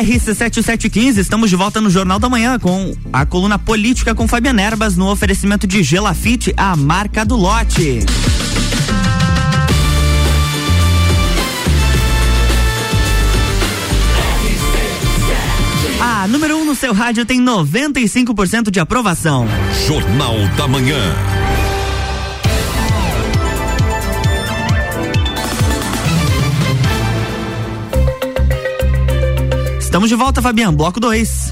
RC7715, 0.00 1.18
estamos 1.18 1.50
de 1.50 1.56
volta 1.56 1.80
no 1.80 1.90
Jornal 1.90 2.18
da 2.18 2.28
Manhã 2.28 2.58
com 2.58 2.94
a 3.12 3.26
coluna 3.26 3.58
política 3.58 4.14
com 4.14 4.26
Fabiana 4.26 4.62
Erbas 4.62 4.96
no 4.96 5.10
oferecimento 5.10 5.66
de 5.66 5.82
Gelafite, 5.82 6.54
a 6.56 6.74
marca 6.74 7.24
do 7.24 7.36
lote. 7.36 8.00
A 16.00 16.26
número 16.28 16.56
1 16.56 16.60
um 16.60 16.64
no 16.64 16.74
seu 16.74 16.94
rádio 16.94 17.26
tem 17.26 17.40
95% 17.40 18.70
de 18.70 18.80
aprovação. 18.80 19.46
Jornal 19.86 20.36
da 20.56 20.66
Manhã. 20.66 21.39
Estamos 29.90 30.08
de 30.08 30.14
volta, 30.14 30.40
Fabiano. 30.40 30.76
Bloco 30.76 31.00
2. 31.00 31.49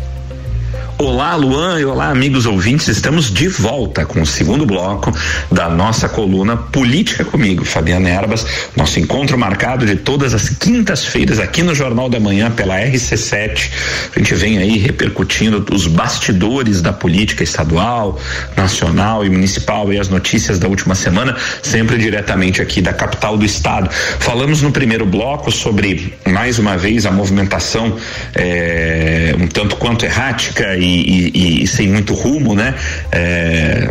Olá, 1.01 1.37
Luan, 1.37 1.79
e 1.79 1.85
olá, 1.85 2.11
amigos 2.11 2.45
ouvintes. 2.45 2.89
Estamos 2.89 3.33
de 3.33 3.47
volta 3.47 4.05
com 4.05 4.21
o 4.21 4.27
segundo 4.27 4.67
bloco 4.67 5.17
da 5.49 5.69
nossa 5.69 6.09
coluna 6.09 6.57
Política 6.57 7.25
Comigo, 7.25 7.65
Fabiana 7.65 8.11
Erbas. 8.11 8.45
Nosso 8.75 8.99
encontro 8.99 9.39
marcado 9.39 9.87
de 9.87 9.95
todas 9.95 10.35
as 10.35 10.49
quintas-feiras 10.49 11.39
aqui 11.39 11.63
no 11.63 11.73
Jornal 11.73 12.09
da 12.09 12.19
Manhã 12.19 12.51
pela 12.51 12.81
RC7. 12.81 13.71
A 14.17 14.19
gente 14.19 14.35
vem 14.35 14.59
aí 14.59 14.77
repercutindo 14.77 15.65
os 15.73 15.87
bastidores 15.87 16.83
da 16.83 16.93
política 16.93 17.45
estadual, 17.45 18.19
nacional 18.57 19.25
e 19.25 19.31
municipal 19.31 19.93
e 19.93 20.01
as 20.01 20.09
notícias 20.09 20.59
da 20.59 20.67
última 20.67 20.97
semana, 20.97 21.37
sempre 21.63 21.97
diretamente 21.97 22.61
aqui 22.61 22.83
da 22.83 22.93
capital 22.93 23.39
do 23.39 23.45
estado. 23.45 23.89
Falamos 24.19 24.63
no 24.63 24.73
primeiro 24.73 25.07
bloco 25.07 25.53
sobre, 25.53 26.13
mais 26.27 26.59
uma 26.59 26.77
vez, 26.77 27.07
a 27.07 27.13
movimentação 27.13 27.97
eh, 28.35 29.37
um 29.39 29.47
tanto 29.47 29.77
quanto 29.77 30.05
errática 30.05 30.77
e 30.77 30.88
e, 30.89 31.63
e, 31.63 31.67
sem 31.67 31.89
muito 31.89 32.15
rumo, 32.15 32.55
né? 32.55 32.75
É, 33.13 33.89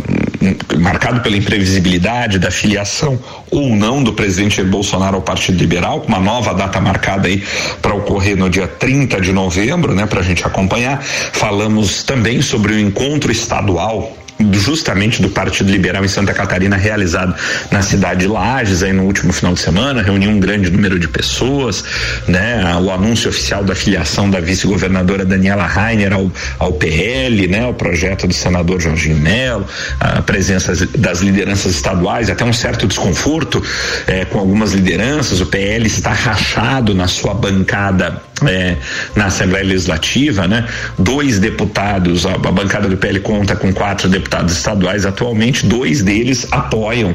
marcado 0.78 1.20
pela 1.20 1.36
imprevisibilidade 1.36 2.38
da 2.38 2.50
filiação 2.50 3.18
ou 3.50 3.74
não 3.74 4.02
do 4.02 4.12
presidente 4.12 4.62
Bolsonaro 4.62 5.16
ao 5.16 5.22
Partido 5.22 5.58
Liberal, 5.58 6.00
com 6.00 6.08
uma 6.08 6.20
nova 6.20 6.54
data 6.54 6.80
marcada 6.80 7.28
aí 7.28 7.42
para 7.82 7.94
ocorrer 7.94 8.36
no 8.36 8.48
dia 8.48 8.66
30 8.66 9.20
de 9.20 9.32
novembro, 9.32 9.94
né, 9.94 10.06
para 10.06 10.20
a 10.20 10.22
gente 10.22 10.44
acompanhar. 10.46 11.02
Falamos 11.02 12.02
também 12.02 12.40
sobre 12.42 12.74
o 12.74 12.78
encontro 12.78 13.32
estadual 13.32 14.17
justamente 14.52 15.20
do 15.20 15.28
Partido 15.28 15.70
Liberal 15.70 16.04
em 16.04 16.08
Santa 16.08 16.32
Catarina 16.32 16.76
realizado 16.76 17.34
na 17.70 17.82
cidade 17.82 18.20
de 18.20 18.26
Lages 18.26 18.82
aí 18.82 18.92
no 18.92 19.04
último 19.04 19.32
final 19.32 19.54
de 19.54 19.60
semana, 19.60 20.02
reuniu 20.02 20.30
um 20.30 20.40
grande 20.40 20.70
número 20.70 20.98
de 20.98 21.08
pessoas, 21.08 21.84
né? 22.26 22.62
O 22.76 22.90
anúncio 22.90 23.30
oficial 23.30 23.64
da 23.64 23.74
filiação 23.74 24.30
da 24.30 24.40
vice-governadora 24.40 25.24
Daniela 25.24 25.66
Rainer 25.66 26.12
ao, 26.12 26.30
ao 26.58 26.72
PL, 26.72 27.48
né? 27.48 27.66
O 27.66 27.74
projeto 27.74 28.26
do 28.26 28.34
senador 28.34 28.80
Jorginho 28.80 29.16
Melo, 29.16 29.66
a 30.00 30.22
presença 30.22 30.74
das 30.96 31.20
lideranças 31.20 31.74
estaduais, 31.74 32.30
até 32.30 32.44
um 32.44 32.52
certo 32.52 32.86
desconforto 32.86 33.62
eh, 34.06 34.24
com 34.24 34.38
algumas 34.38 34.72
lideranças, 34.72 35.40
o 35.40 35.46
PL 35.46 35.86
está 35.86 36.12
rachado 36.12 36.94
na 36.94 37.06
sua 37.08 37.34
bancada 37.34 38.22
é, 38.46 38.76
na 39.16 39.26
Assembleia 39.26 39.64
Legislativa, 39.64 40.46
né? 40.46 40.66
Dois 40.98 41.38
deputados, 41.38 42.26
a, 42.26 42.34
a, 42.34 42.38
bancada 42.38 42.88
do 42.88 42.96
PL 42.96 43.20
conta 43.20 43.56
com 43.56 43.72
quatro 43.72 44.08
deputados 44.08 44.56
estaduais 44.56 45.06
atualmente, 45.06 45.66
dois 45.66 46.02
deles 46.02 46.46
apoiam, 46.50 47.14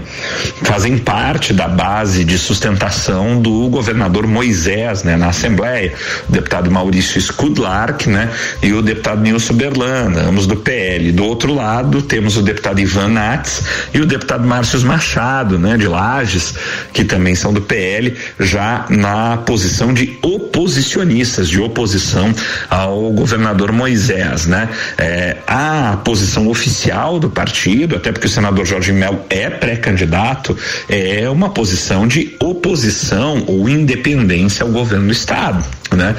fazem 0.64 0.98
parte 0.98 1.54
da 1.54 1.68
base 1.68 2.24
de 2.24 2.38
sustentação 2.38 3.42
do 3.42 3.70
governador 3.70 4.28
Moisés, 4.28 5.04
né? 5.04 5.16
Na 5.16 5.28
Assembleia, 5.28 5.94
o 6.28 6.32
deputado 6.32 6.72
Maurício 6.72 7.20
Skudlark, 7.20 8.10
né? 8.10 8.30
E 8.62 8.74
o 8.74 8.82
deputado 8.82 9.22
Nilson 9.22 9.54
Berlanda, 9.54 10.24
ambos 10.24 10.48
do 10.48 10.56
PL. 10.56 11.12
Do 11.12 11.26
outro 11.26 11.54
lado, 11.54 12.02
temos 12.02 12.38
o 12.38 12.42
deputado 12.42 12.80
Ivan 12.80 13.10
Nats 13.10 13.64
e 13.94 14.00
o 14.00 14.06
deputado 14.06 14.46
Márcio 14.46 14.82
Machado, 14.82 15.60
né? 15.60 15.78
De 15.78 15.88
Lages, 15.88 16.56
que 16.92 17.04
também 17.04 17.36
são 17.36 17.54
do 17.54 17.62
PL, 17.62 18.16
já 18.40 18.86
na 18.90 19.38
posição 19.38 19.94
de 19.94 20.18
oposicionista 20.22 21.13
de 21.22 21.60
oposição 21.60 22.34
ao 22.70 23.12
governador 23.12 23.72
Moisés, 23.72 24.46
né? 24.46 24.70
É, 24.98 25.38
a 25.48 25.98
posição 26.04 26.48
oficial 26.48 27.20
do 27.20 27.30
partido, 27.30 27.96
até 27.96 28.12
porque 28.12 28.28
o 28.28 28.30
senador 28.30 28.66
Jorge 28.66 28.92
Melo 28.92 29.20
é 29.30 29.50
pré-candidato, 29.50 30.58
é 30.90 31.30
uma 31.30 31.50
posição 31.50 32.08
de 32.08 32.36
oposição 32.40 33.44
ou 33.48 33.70
independência 33.70 34.64
ao 34.64 34.72
governo 34.72 35.08
do 35.08 35.12
estado 35.12 35.64
né? 35.96 36.16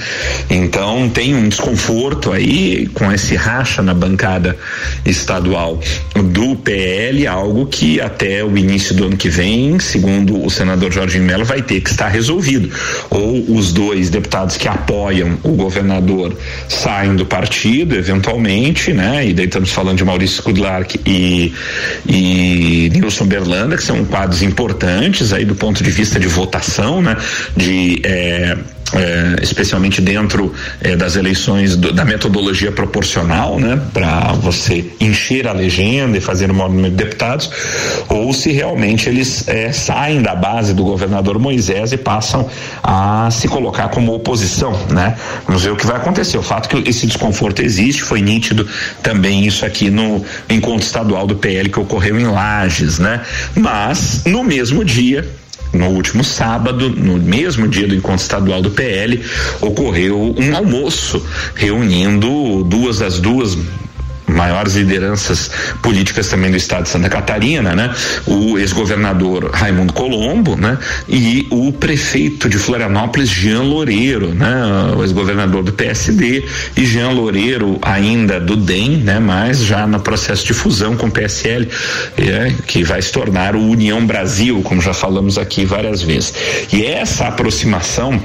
Então 0.49 1.09
tem 1.09 1.35
um 1.35 1.49
desconforto 1.49 2.33
aí 2.33 2.87
com 2.89 3.11
esse 3.13 3.35
racha 3.35 3.83
na 3.83 3.95
bancada 3.95 4.57
estadual 5.05 5.81
do 6.15 6.57
PL, 6.57 7.27
algo 7.27 7.67
que 7.67 8.01
até 8.01 8.45
o 8.45 8.57
início 8.57 8.95
do 8.95 9.05
ano 9.05 9.17
que 9.17 9.29
vem, 9.29 9.79
segundo 9.79 10.45
o 10.45 10.51
senador 10.51 10.93
Jorge 10.93 11.19
Mello, 11.19 11.45
vai 11.45 11.63
ter 11.63 11.81
que 11.81 11.91
estar 11.91 12.09
resolvido. 12.09 12.71
Ou 13.11 13.57
os 13.57 13.73
dois 13.73 14.11
deputados 14.11 14.57
que 14.57 14.69
apoiam 14.69 14.84
o 15.43 15.53
governador 15.53 16.37
saem 16.69 17.17
do 17.17 17.27
partido, 17.27 17.95
eventualmente, 17.95 18.93
né? 18.93 19.27
E 19.27 19.33
daí 19.33 19.47
estamos 19.47 19.71
falando 19.71 19.99
de 19.99 20.05
Maurício 20.05 20.43
Kudlark 20.43 21.01
e, 21.07 21.53
e 22.07 22.91
Nilson 22.93 23.27
Berlanda, 23.27 23.77
que 23.77 23.83
são 23.83 24.05
quadros 24.05 24.43
importantes 24.43 25.33
aí 25.33 25.45
do 25.45 25.55
ponto 25.55 25.83
de 25.83 25.91
vista 25.91 26.19
de 26.19 26.27
votação, 26.27 27.03
né? 27.03 27.17
De 27.57 28.01
eh, 28.05 28.57
é, 28.95 29.43
especialmente 29.43 30.01
dentro 30.01 30.53
é, 30.81 30.97
das 30.97 31.17
eleições 31.17 31.77
do, 31.77 31.93
da 31.93 32.05
metodologia 32.05 32.71
proporcional, 32.71 33.59
né, 33.59 33.81
para 33.93 34.33
você 34.33 34.85
encher 35.01 35.47
a 35.47 35.53
legenda 35.53 36.17
e 36.17 36.21
fazer 36.21 36.51
um 36.51 36.55
número 36.55 36.91
de 36.91 36.97
deputados, 36.97 37.51
ou 38.09 38.33
se 38.33 38.53
realmente 38.53 39.09
eles 39.09 39.47
é, 39.49 39.73
saem 39.73 40.23
da 40.23 40.35
base 40.35 40.73
do 40.75 40.85
governador 40.85 41.39
Moisés 41.39 41.93
e 41.93 41.97
passam 41.97 42.49
a 42.83 43.29
se 43.31 43.49
colocar 43.49 43.89
como 43.89 44.15
oposição, 44.15 44.73
né? 44.91 45.17
Vamos 45.47 45.63
ver 45.63 45.71
o 45.73 45.77
que 45.77 45.87
vai 45.87 45.97
acontecer. 45.97 46.39
O 46.39 46.43
fato 46.43 46.69
que 46.69 46.89
esse 46.89 47.07
desconforto 47.07 47.61
existe 47.63 48.03
foi 48.03 48.21
nítido 48.21 48.67
também 49.03 49.45
isso 49.47 49.65
aqui 49.65 49.91
no 49.91 50.25
encontro 50.49 50.85
estadual 50.85 51.27
do 51.27 51.37
PL 51.37 51.69
que 51.69 51.81
ocorreu 51.81 52.19
em 52.19 52.27
Lages, 52.27 52.99
né? 52.99 53.21
Mas 53.55 54.23
no 54.25 54.45
mesmo 54.45 54.85
dia 54.85 55.27
no 55.75 55.89
último 55.89 56.25
sábado, 56.25 56.89
no 56.89 57.19
mesmo 57.19 57.69
dia 57.69 57.87
do 57.87 57.95
encontro 57.95 58.23
estadual 58.23 58.63
do 58.63 58.71
PL, 58.71 59.21
ocorreu 59.61 60.35
um 60.39 60.57
almoço 60.57 61.25
reunindo 61.55 62.65
duas 62.65 62.99
das 62.99 63.19
duas 63.19 63.57
maiores 64.27 64.75
lideranças 64.75 65.51
políticas 65.83 66.29
também 66.29 66.51
do 66.51 66.57
estado 66.57 66.85
de 66.85 66.89
Santa 66.89 67.09
Catarina, 67.09 67.75
né? 67.75 67.95
O 68.27 68.59
ex-governador 68.59 69.51
Raimundo 69.53 69.93
Colombo, 69.93 70.57
né? 70.57 70.79
E 71.09 71.47
o 71.51 71.73
prefeito 71.73 72.49
de 72.49 72.59
Florianópolis, 72.59 73.29
Jean 73.29 73.63
Loureiro, 73.63 74.35
né? 74.35 74.95
O 74.97 75.03
ex-governador 75.03 75.63
do 75.63 75.73
PSD 75.73 76.45
e 76.77 76.85
Jean 76.85 77.11
Loureiro 77.11 77.79
ainda 77.83 78.41
do 78.41 78.57
DEM, 78.57 78.99
né? 78.99 79.19
Mas 79.19 79.65
já 79.65 79.87
no 79.87 80.01
processo 80.01 80.47
de 80.47 80.55
fusão 80.55 80.97
com 80.97 81.07
o 81.07 81.11
PSL, 81.11 81.69
é, 82.19 82.53
que 82.67 82.83
vai 82.83 83.01
se 83.01 83.13
tornar 83.13 83.55
o 83.55 83.61
União 83.61 84.05
Brasil, 84.07 84.63
como 84.63 84.81
já 84.81 84.95
falamos 84.95 85.39
aqui 85.39 85.65
várias 85.65 86.03
vezes. 86.03 86.35
E 86.73 86.85
essa 86.85 87.29
aproximação 87.29 88.21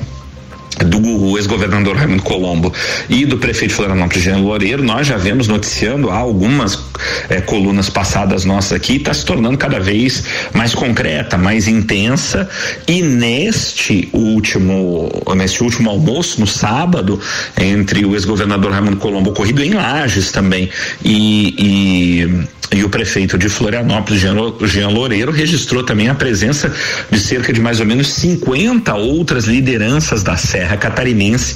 do 0.85 1.37
ex-governador 1.37 1.95
Raimundo 1.95 2.23
Colombo 2.23 2.73
e 3.09 3.25
do 3.25 3.37
prefeito 3.37 3.73
Florianópolis, 3.73 4.23
Jean 4.23 4.37
Loureiro, 4.37 4.83
nós 4.83 5.07
já 5.07 5.17
vemos 5.17 5.47
noticiando 5.47 6.09
há 6.09 6.17
algumas 6.17 6.79
eh, 7.29 7.41
colunas 7.41 7.89
passadas 7.89 8.45
nossas 8.45 8.73
aqui, 8.73 8.97
está 8.97 9.13
se 9.13 9.25
tornando 9.25 9.57
cada 9.57 9.79
vez 9.79 10.23
mais 10.53 10.73
concreta, 10.73 11.37
mais 11.37 11.67
intensa. 11.67 12.49
E 12.87 13.01
neste 13.01 14.09
último, 14.13 15.09
neste 15.35 15.63
último 15.63 15.89
almoço, 15.89 16.39
no 16.39 16.47
sábado, 16.47 17.19
entre 17.59 18.05
o 18.05 18.13
ex-governador 18.13 18.71
Raimundo 18.71 18.97
Colombo, 18.97 19.31
ocorrido 19.31 19.63
em 19.63 19.73
Lages 19.73 20.31
também, 20.31 20.69
e, 21.03 21.55
e 21.57 22.58
e 22.71 22.83
o 22.83 22.89
prefeito 22.89 23.37
de 23.37 23.49
Florianópolis, 23.49 24.21
Jean 24.21 24.89
Loureiro, 24.89 25.31
registrou 25.31 25.83
também 25.83 26.07
a 26.07 26.13
presença 26.13 26.71
de 27.09 27.19
cerca 27.19 27.51
de 27.51 27.59
mais 27.59 27.79
ou 27.79 27.85
menos 27.85 28.09
50 28.13 28.93
outras 28.93 29.45
lideranças 29.45 30.21
da 30.21 30.37
Serra 30.37 30.77
Catarinense 30.77 31.55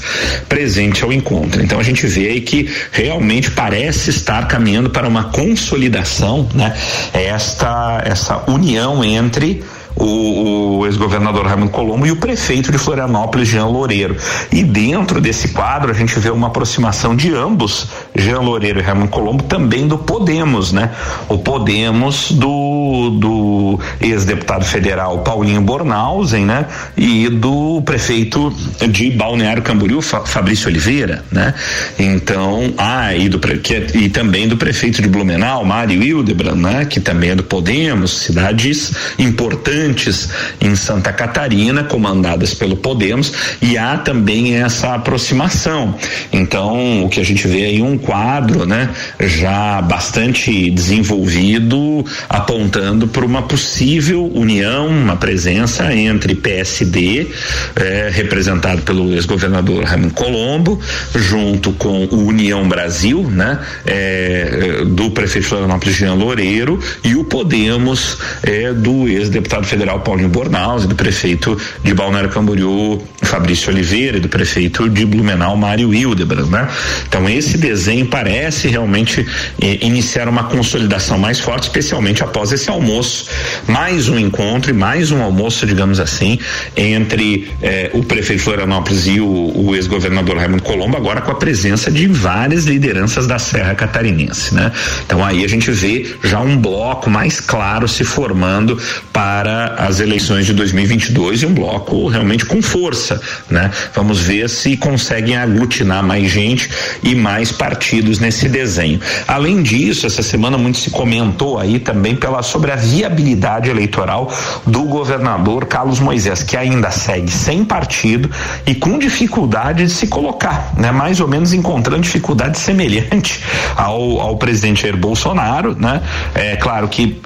presente 0.49 1.03
ao 1.03 1.13
encontro. 1.13 1.61
Então 1.61 1.79
a 1.79 1.83
gente 1.83 2.07
vê 2.07 2.29
aí 2.29 2.41
que 2.41 2.69
realmente 2.91 3.51
parece 3.51 4.09
estar 4.09 4.47
caminhando 4.47 4.89
para 4.89 5.07
uma 5.07 5.25
consolidação, 5.25 6.49
né? 6.53 6.75
Esta 7.13 8.01
essa 8.05 8.43
união 8.49 9.03
entre 9.03 9.63
o, 9.95 10.79
o 10.79 10.85
ex-governador 10.85 11.45
Raimundo 11.45 11.71
Colombo 11.71 12.05
e 12.05 12.11
o 12.11 12.15
prefeito 12.15 12.71
de 12.71 12.77
Florianópolis, 12.77 13.47
Jean 13.47 13.65
Loureiro. 13.65 14.15
E 14.51 14.63
dentro 14.63 15.21
desse 15.21 15.49
quadro 15.49 15.91
a 15.91 15.93
gente 15.93 16.17
vê 16.19 16.29
uma 16.29 16.47
aproximação 16.47 17.15
de 17.15 17.33
ambos, 17.33 17.87
Jean 18.15 18.41
Loureiro 18.41 18.79
e 18.79 18.81
Raimundo 18.81 19.09
Colombo, 19.09 19.43
também 19.43 19.87
do 19.87 19.97
Podemos, 19.97 20.71
né? 20.71 20.91
O 21.27 21.37
Podemos 21.37 22.31
do, 22.31 23.09
do 23.19 23.79
ex-deputado 23.99 24.65
federal 24.65 25.19
Paulinho 25.19 25.61
Bornhausen, 25.61 26.45
né? 26.45 26.65
E 26.95 27.29
do 27.29 27.81
prefeito 27.81 28.53
de 28.89 29.11
Balneário 29.11 29.63
Camboriú, 29.63 30.01
Fabrício 30.01 30.67
Oliveira, 30.67 31.23
né? 31.31 31.53
Então, 31.97 32.73
ah, 32.77 33.15
e, 33.15 33.29
do, 33.29 33.39
que, 33.39 33.75
é, 33.75 33.87
e 33.95 34.09
também 34.09 34.47
do 34.47 34.57
prefeito 34.57 35.01
de 35.01 35.07
Blumenau, 35.07 35.65
Mário 35.65 36.01
Hildebrand, 36.01 36.57
né? 36.57 36.85
Que 36.85 36.99
também 36.99 37.31
é 37.31 37.35
do 37.35 37.43
Podemos, 37.43 38.11
cidades 38.11 38.93
importantes 39.17 40.29
em 40.61 40.75
Santa 40.75 41.11
Catarina, 41.11 41.83
comandadas 41.83 42.53
pelo 42.53 42.75
Podemos, 42.75 43.33
e 43.61 43.77
há 43.77 43.97
também 43.97 44.55
essa 44.55 44.93
aproximação. 44.93 45.95
Então, 46.31 47.05
o 47.05 47.09
que 47.09 47.19
a 47.19 47.25
gente 47.25 47.47
vê 47.47 47.65
aí 47.65 47.81
um 47.81 47.97
quadro, 48.03 48.65
né, 48.65 48.89
já 49.19 49.81
bastante 49.81 50.69
desenvolvido, 50.69 52.05
apontando 52.29 53.07
para 53.07 53.25
uma 53.25 53.41
possível 53.41 54.29
união, 54.33 54.87
uma 54.87 55.15
presença 55.15 55.93
entre 55.93 56.35
PSD, 56.35 57.27
eh, 57.75 58.09
representado 58.13 58.81
pelo 58.81 59.13
ex-governador 59.13 59.83
Raimundo 59.83 60.13
Colombo, 60.13 60.79
junto 61.15 61.71
com 61.73 62.05
o 62.05 62.27
União 62.27 62.67
Brasil, 62.67 63.23
né, 63.29 63.59
eh, 63.85 64.83
do 64.85 65.11
prefeito 65.11 65.47
Florianópolis 65.47 65.95
Jean 65.95 66.13
Loureiro 66.13 66.79
e 67.03 67.15
o 67.15 67.23
Podemos 67.23 68.17
eh, 68.43 68.73
do 68.73 69.07
ex-deputado 69.07 69.65
federal 69.65 70.01
Paulinho 70.01 70.29
Bornaus 70.29 70.85
do 70.85 70.95
prefeito 70.95 71.57
de 71.83 71.93
Balneário 71.93 72.29
Camboriú 72.29 73.01
Fabrício 73.21 73.71
Oliveira 73.71 74.17
e 74.17 74.19
do 74.19 74.29
prefeito 74.29 74.89
de 74.89 75.05
Blumenau 75.05 75.55
Mário 75.55 75.93
Hildebrand, 75.93 76.49
né? 76.49 76.67
Então 77.07 77.27
esse 77.29 77.57
desenho 77.57 77.92
parece 78.01 78.69
realmente 78.69 79.25
eh, 79.61 79.77
iniciar 79.81 80.29
uma 80.29 80.45
consolidação 80.45 81.17
mais 81.17 81.39
forte, 81.39 81.63
especialmente 81.63 82.23
após 82.23 82.51
esse 82.53 82.69
almoço, 82.69 83.27
mais 83.67 84.07
um 84.07 84.17
encontro 84.17 84.71
e 84.71 84.73
mais 84.73 85.11
um 85.11 85.21
almoço, 85.21 85.65
digamos 85.65 85.99
assim, 85.99 86.39
entre 86.77 87.51
eh, 87.61 87.91
o 87.93 88.01
prefeito 88.01 88.41
Florianópolis 88.41 89.05
e 89.05 89.19
o, 89.19 89.51
o 89.53 89.75
ex-governador 89.75 90.37
Raimundo 90.37 90.63
Colombo, 90.63 90.95
agora 90.95 91.19
com 91.21 91.31
a 91.31 91.35
presença 91.35 91.91
de 91.91 92.07
várias 92.07 92.63
lideranças 92.63 93.27
da 93.27 93.37
Serra 93.37 93.75
Catarinense, 93.75 94.55
né? 94.55 94.71
Então 95.05 95.23
aí 95.23 95.43
a 95.43 95.49
gente 95.49 95.69
vê 95.69 96.15
já 96.23 96.39
um 96.39 96.57
bloco 96.57 97.09
mais 97.09 97.41
claro 97.41 97.87
se 97.87 98.05
formando 98.05 98.81
para 99.11 99.75
as 99.77 99.99
eleições 99.99 100.45
de 100.45 100.53
2022 100.53 101.41
e 101.41 101.45
um 101.45 101.53
bloco 101.53 102.07
realmente 102.07 102.45
com 102.45 102.61
força, 102.61 103.21
né? 103.49 103.69
Vamos 103.93 104.21
ver 104.21 104.49
se 104.49 104.77
conseguem 104.77 105.35
aglutinar 105.35 106.03
mais 106.03 106.31
gente 106.31 106.69
e 107.03 107.13
mais 107.13 107.51
partidos 107.51 107.82
nesse 108.19 108.47
desenho. 108.47 108.99
Além 109.27 109.61
disso, 109.61 110.07
essa 110.07 110.23
semana 110.23 110.57
muito 110.57 110.77
se 110.77 110.89
comentou 110.89 111.59
aí 111.59 111.79
também 111.79 112.15
pela 112.15 112.41
sobre 112.41 112.71
a 112.71 112.75
viabilidade 112.75 113.69
eleitoral 113.69 114.31
do 114.65 114.83
governador 114.83 115.65
Carlos 115.65 115.99
Moisés, 115.99 116.43
que 116.43 116.55
ainda 116.55 116.91
segue 116.91 117.31
sem 117.31 117.63
partido 117.65 118.29
e 118.65 118.73
com 118.73 118.97
dificuldade 118.97 119.85
de 119.85 119.91
se 119.91 120.07
colocar, 120.07 120.73
né? 120.77 120.91
Mais 120.91 121.19
ou 121.19 121.27
menos 121.27 121.53
encontrando 121.53 122.01
dificuldade 122.01 122.57
semelhante 122.57 123.41
ao, 123.75 124.19
ao 124.19 124.37
presidente 124.37 124.83
Jair 124.83 124.97
Bolsonaro, 124.97 125.75
né? 125.79 126.01
É 126.33 126.55
claro 126.55 126.87
que 126.87 127.19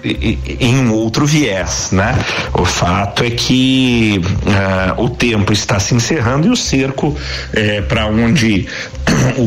em 0.59 0.77
um 0.77 0.93
outro 0.93 1.25
viés, 1.25 1.89
né? 1.91 2.17
O 2.53 2.65
fato 2.65 3.23
é 3.23 3.29
que 3.29 4.21
uh, 4.21 5.03
o 5.03 5.09
tempo 5.09 5.53
está 5.53 5.79
se 5.79 5.93
encerrando 5.93 6.47
e 6.47 6.49
o 6.49 6.55
cerco 6.55 7.15
é, 7.53 7.81
para 7.81 8.07
onde 8.07 8.67
o, 9.37 9.41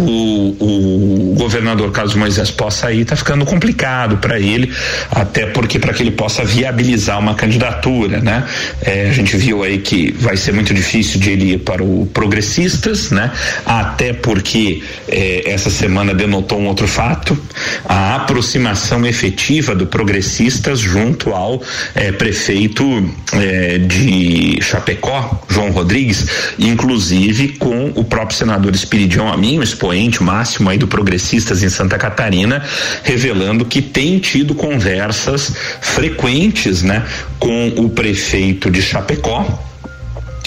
o, 0.58 0.99
governador 1.36 1.90
Carlos 1.92 2.14
Moisés 2.14 2.50
possa 2.50 2.92
ir 2.92 3.00
está 3.02 3.16
ficando 3.16 3.44
complicado 3.44 4.18
para 4.18 4.38
ele, 4.38 4.72
até 5.10 5.46
porque 5.46 5.78
para 5.78 5.92
que 5.92 6.02
ele 6.02 6.10
possa 6.10 6.44
viabilizar 6.44 7.18
uma 7.18 7.34
candidatura, 7.34 8.20
né? 8.20 8.44
É, 8.82 9.08
a 9.08 9.12
gente 9.12 9.36
viu 9.36 9.62
aí 9.62 9.78
que 9.78 10.12
vai 10.12 10.36
ser 10.36 10.52
muito 10.52 10.72
difícil 10.72 11.20
de 11.20 11.30
ele 11.30 11.54
ir 11.54 11.58
para 11.58 11.82
o 11.82 12.06
Progressistas, 12.12 13.10
né? 13.10 13.30
Até 13.64 14.12
porque 14.12 14.82
é, 15.08 15.50
essa 15.50 15.70
semana 15.70 16.14
denotou 16.14 16.58
um 16.60 16.66
outro 16.66 16.86
fato, 16.86 17.36
a 17.84 18.16
aproximação 18.16 19.04
efetiva 19.06 19.74
do 19.74 19.86
Progressistas 19.86 20.78
junto 20.78 21.30
ao 21.30 21.62
é, 21.94 22.12
prefeito 22.12 22.84
é, 23.32 23.78
de 23.78 24.58
Chapecó, 24.60 25.42
João 25.48 25.70
Rodrigues, 25.70 26.26
inclusive 26.58 27.48
com 27.58 27.92
o 27.94 28.04
próprio 28.04 28.36
senador 28.36 28.74
Espiridião 28.74 29.30
um 29.58 29.62
expoente 29.62 30.22
máximo 30.22 30.68
aí 30.68 30.78
do 30.78 30.86
Progressistas 30.90 31.62
em 31.62 31.70
Santa 31.70 31.96
Catarina, 31.96 32.62
revelando 33.02 33.64
que 33.64 33.80
tem 33.80 34.18
tido 34.18 34.54
conversas 34.54 35.52
frequentes, 35.80 36.82
né, 36.82 37.06
com 37.38 37.68
o 37.68 37.88
prefeito 37.88 38.70
de 38.70 38.82
Chapecó, 38.82 39.69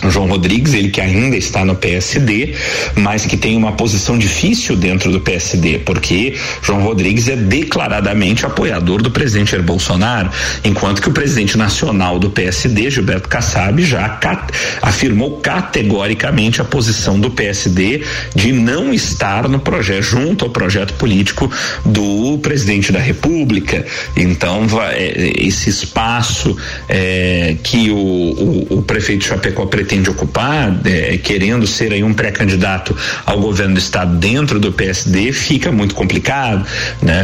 João 0.09 0.27
Rodrigues, 0.27 0.73
ele 0.73 0.89
que 0.89 1.01
ainda 1.01 1.35
está 1.35 1.63
no 1.65 1.75
PSD, 1.75 2.53
mas 2.95 3.25
que 3.25 3.37
tem 3.37 3.55
uma 3.55 3.73
posição 3.73 4.17
difícil 4.17 4.75
dentro 4.75 5.11
do 5.11 5.19
PSD, 5.19 5.79
porque 5.79 6.35
João 6.61 6.83
Rodrigues 6.83 7.27
é 7.27 7.35
declaradamente 7.35 8.45
apoiador 8.45 9.01
do 9.01 9.11
presidente 9.11 9.51
Jair 9.51 9.63
Bolsonaro, 9.63 10.29
enquanto 10.63 11.01
que 11.01 11.09
o 11.09 11.11
presidente 11.11 11.57
nacional 11.57 12.19
do 12.19 12.29
PSD, 12.29 12.89
Gilberto 12.89 13.29
Kassab, 13.29 13.83
já 13.83 14.09
cat 14.09 14.51
afirmou 14.81 15.39
categoricamente 15.39 16.61
a 16.61 16.63
posição 16.63 17.19
do 17.19 17.31
PSD 17.31 18.03
de 18.35 18.51
não 18.51 18.93
estar 18.93 19.47
no 19.47 19.59
projeto, 19.59 20.03
junto 20.03 20.45
ao 20.45 20.51
projeto 20.51 20.93
político 20.93 21.51
do 21.85 22.37
presidente 22.39 22.91
da 22.91 22.99
República. 22.99 23.85
Então, 24.15 24.67
é, 24.91 25.33
esse 25.37 25.69
espaço 25.69 26.55
é, 26.89 27.55
que 27.63 27.89
o, 27.89 27.95
o, 27.95 28.67
o 28.79 28.81
prefeito 28.81 29.25
Chapecó 29.25 29.65
pretende 29.65 29.92
pretende 29.93 30.09
ocupar, 30.09 30.75
é, 30.85 31.17
querendo 31.17 31.67
ser 31.67 31.93
aí 31.93 32.03
um 32.03 32.13
pré-candidato 32.13 32.95
ao 33.25 33.39
governo 33.39 33.75
do 33.75 33.79
estado 33.79 34.17
dentro 34.17 34.59
do 34.59 34.71
PSD, 34.71 35.31
fica 35.31 35.71
muito 35.71 35.93
complicado, 35.93 36.65
né? 37.01 37.23